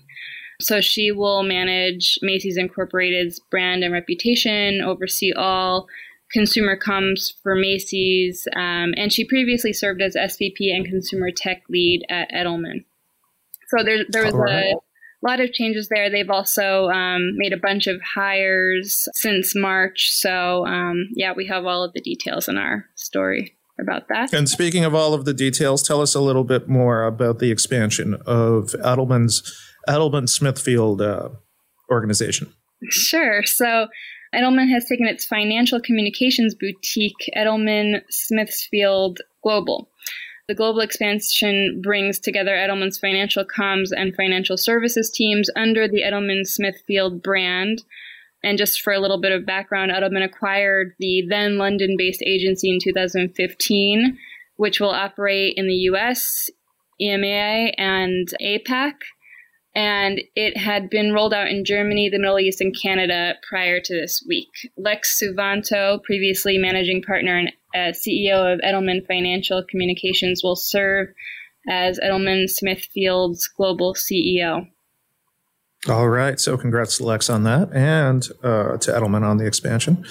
So 0.61 0.81
she 0.81 1.13
will 1.13 1.43
manage 1.45 2.19
Macy's 2.21 2.57
Incorporated's 2.57 3.41
brand 3.51 3.85
and 3.85 3.93
reputation, 3.93 4.83
oversee 4.83 5.33
all 5.33 5.87
consumer 6.33 6.77
comms 6.77 7.33
for 7.43 7.55
Macy's, 7.55 8.47
um, 8.55 8.93
and 8.97 9.13
she 9.13 9.25
previously 9.25 9.73
served 9.73 10.03
as 10.03 10.15
SVP 10.15 10.75
and 10.75 10.85
consumer 10.85 11.31
tech 11.31 11.63
lead 11.69 12.05
at 12.11 12.31
Edelman. 12.31 12.85
So 13.69 13.85
there, 13.85 14.05
there 14.09 14.25
was 14.25 14.35
right. 14.35 14.75
a 14.75 14.77
lot 15.27 15.41
of 15.41 15.53
changes 15.53 15.89
there. 15.89 16.11
They've 16.11 16.31
also 16.31 16.89
um, 16.89 17.37
made 17.37 17.53
a 17.53 17.59
bunch 17.59 17.87
of 17.87 18.01
hires 18.03 19.09
since 19.15 19.55
March. 19.55 20.11
So, 20.13 20.67
um, 20.67 21.09
yeah, 21.15 21.33
we 21.37 21.47
have 21.47 21.67
all 21.67 21.85
of 21.85 21.93
the 21.93 22.01
details 22.01 22.49
in 22.49 22.57
our 22.57 22.87
story 22.95 23.55
about 23.81 24.09
that. 24.09 24.33
And 24.33 24.49
speaking 24.49 24.85
of 24.85 24.95
all 24.95 25.15
of 25.15 25.25
the 25.25 25.35
details, 25.35 25.83
tell 25.83 26.01
us 26.01 26.15
a 26.15 26.21
little 26.21 26.45
bit 26.45 26.69
more 26.69 27.05
about 27.05 27.39
the 27.39 27.51
expansion 27.51 28.15
of 28.27 28.75
Edelman's 28.83 29.43
Edelman 29.89 30.29
Smithfield 30.29 31.01
uh, 31.01 31.31
organization. 31.91 32.53
Sure. 32.91 33.43
So, 33.45 33.89
Edelman 34.35 34.71
has 34.71 34.87
taken 34.87 35.07
its 35.07 35.25
financial 35.25 35.81
communications 35.81 36.55
boutique, 36.55 37.31
Edelman 37.37 38.03
Smithfield 38.11 39.19
Global. 39.43 39.90
The 40.51 40.57
global 40.57 40.81
expansion 40.81 41.81
brings 41.81 42.19
together 42.19 42.57
Edelman's 42.57 42.99
financial 42.99 43.45
comms 43.45 43.91
and 43.97 44.17
financial 44.17 44.57
services 44.57 45.09
teams 45.09 45.49
under 45.55 45.87
the 45.87 46.03
Edelman 46.03 46.45
Smithfield 46.45 47.23
brand. 47.23 47.85
And 48.43 48.59
just 48.59 48.81
for 48.81 48.93
a 48.93 48.99
little 48.99 49.21
bit 49.21 49.31
of 49.31 49.47
background, 49.47 49.93
Edelman 49.93 50.25
acquired 50.25 50.97
the 50.99 51.25
then 51.29 51.57
London 51.57 51.95
based 51.97 52.21
agency 52.27 52.69
in 52.69 52.81
2015, 52.83 54.19
which 54.57 54.81
will 54.81 54.91
operate 54.91 55.55
in 55.57 55.69
the 55.69 55.87
US, 55.93 56.51
EMEA, 57.01 57.73
and 57.79 58.27
APAC 58.43 58.95
and 59.75 60.21
it 60.35 60.57
had 60.57 60.91
been 60.91 61.13
rolled 61.13 61.33
out 61.33 61.49
in 61.49 61.65
Germany, 61.65 62.09
the 62.09 62.19
Middle 62.19 62.41
East, 62.41 62.61
and 62.61 62.75
Canada 62.77 63.35
prior 63.49 63.81
to 63.81 63.95
this 63.95 64.25
week. 64.27 64.49
Lex 64.77 65.23
Suvanto, 65.23 66.03
previously 66.03 66.59
managing 66.59 67.03
partner 67.03 67.39
and 67.39 67.53
uh, 67.75 67.93
CEO 67.93 68.53
of 68.53 68.61
Edelman 68.61 69.07
Financial 69.07 69.63
Communications, 69.69 70.43
will 70.43 70.57
serve 70.57 71.09
as 71.69 71.99
Edelman 71.99 72.49
Smithfield's 72.49 73.49
global 73.49 73.95
CEO. 73.95 74.67
All 75.89 76.09
right. 76.09 76.39
So 76.39 76.59
congrats 76.59 76.99
to 76.99 77.05
Lex 77.05 77.31
on 77.31 77.45
that 77.45 77.73
and 77.73 78.27
uh, 78.43 78.77
to 78.77 78.91
Edelman 78.91 79.23
on 79.23 79.39
the 79.39 79.47
expansion. 79.47 80.05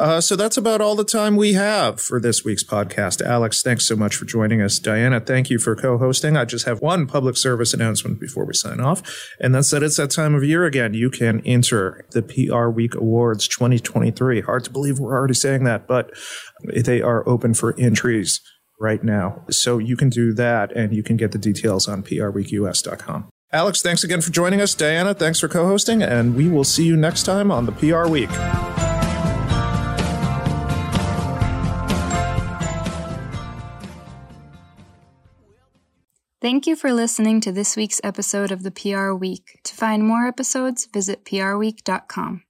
Uh, 0.00 0.18
so 0.18 0.34
that's 0.34 0.56
about 0.56 0.80
all 0.80 0.96
the 0.96 1.04
time 1.04 1.36
we 1.36 1.52
have 1.52 2.00
for 2.00 2.18
this 2.18 2.42
week's 2.42 2.64
podcast. 2.64 3.20
Alex, 3.20 3.62
thanks 3.62 3.86
so 3.86 3.94
much 3.94 4.16
for 4.16 4.24
joining 4.24 4.62
us. 4.62 4.78
Diana, 4.78 5.20
thank 5.20 5.50
you 5.50 5.58
for 5.58 5.76
co 5.76 5.98
hosting. 5.98 6.38
I 6.38 6.46
just 6.46 6.64
have 6.64 6.80
one 6.80 7.06
public 7.06 7.36
service 7.36 7.74
announcement 7.74 8.18
before 8.18 8.46
we 8.46 8.54
sign 8.54 8.80
off, 8.80 9.02
and 9.38 9.54
that's 9.54 9.68
that 9.72 9.82
it's 9.82 9.98
that 9.98 10.10
time 10.10 10.34
of 10.34 10.42
year 10.42 10.64
again. 10.64 10.94
You 10.94 11.10
can 11.10 11.42
enter 11.44 12.06
the 12.12 12.22
PR 12.22 12.68
Week 12.68 12.94
Awards 12.94 13.46
2023. 13.46 14.40
Hard 14.40 14.64
to 14.64 14.70
believe 14.70 14.98
we're 14.98 15.12
already 15.12 15.34
saying 15.34 15.64
that, 15.64 15.86
but 15.86 16.10
they 16.64 17.02
are 17.02 17.28
open 17.28 17.52
for 17.52 17.78
entries 17.78 18.40
right 18.80 19.04
now. 19.04 19.44
So 19.50 19.76
you 19.76 19.98
can 19.98 20.08
do 20.08 20.32
that 20.32 20.72
and 20.72 20.94
you 20.94 21.02
can 21.02 21.18
get 21.18 21.32
the 21.32 21.38
details 21.38 21.86
on 21.86 22.02
prweekus.com. 22.04 23.28
Alex, 23.52 23.82
thanks 23.82 24.02
again 24.02 24.22
for 24.22 24.30
joining 24.30 24.62
us. 24.62 24.74
Diana, 24.74 25.12
thanks 25.12 25.40
for 25.40 25.48
co 25.48 25.66
hosting, 25.66 26.02
and 26.02 26.36
we 26.36 26.48
will 26.48 26.64
see 26.64 26.86
you 26.86 26.96
next 26.96 27.24
time 27.24 27.50
on 27.50 27.66
the 27.66 27.72
PR 27.72 28.08
Week. 28.08 28.30
Thank 36.40 36.66
you 36.66 36.74
for 36.74 36.90
listening 36.90 37.42
to 37.42 37.52
this 37.52 37.76
week's 37.76 38.00
episode 38.02 38.50
of 38.50 38.62
the 38.62 38.70
PR 38.70 39.12
Week. 39.12 39.60
To 39.64 39.74
find 39.74 40.02
more 40.02 40.26
episodes, 40.26 40.86
visit 40.86 41.22
prweek.com. 41.26 42.44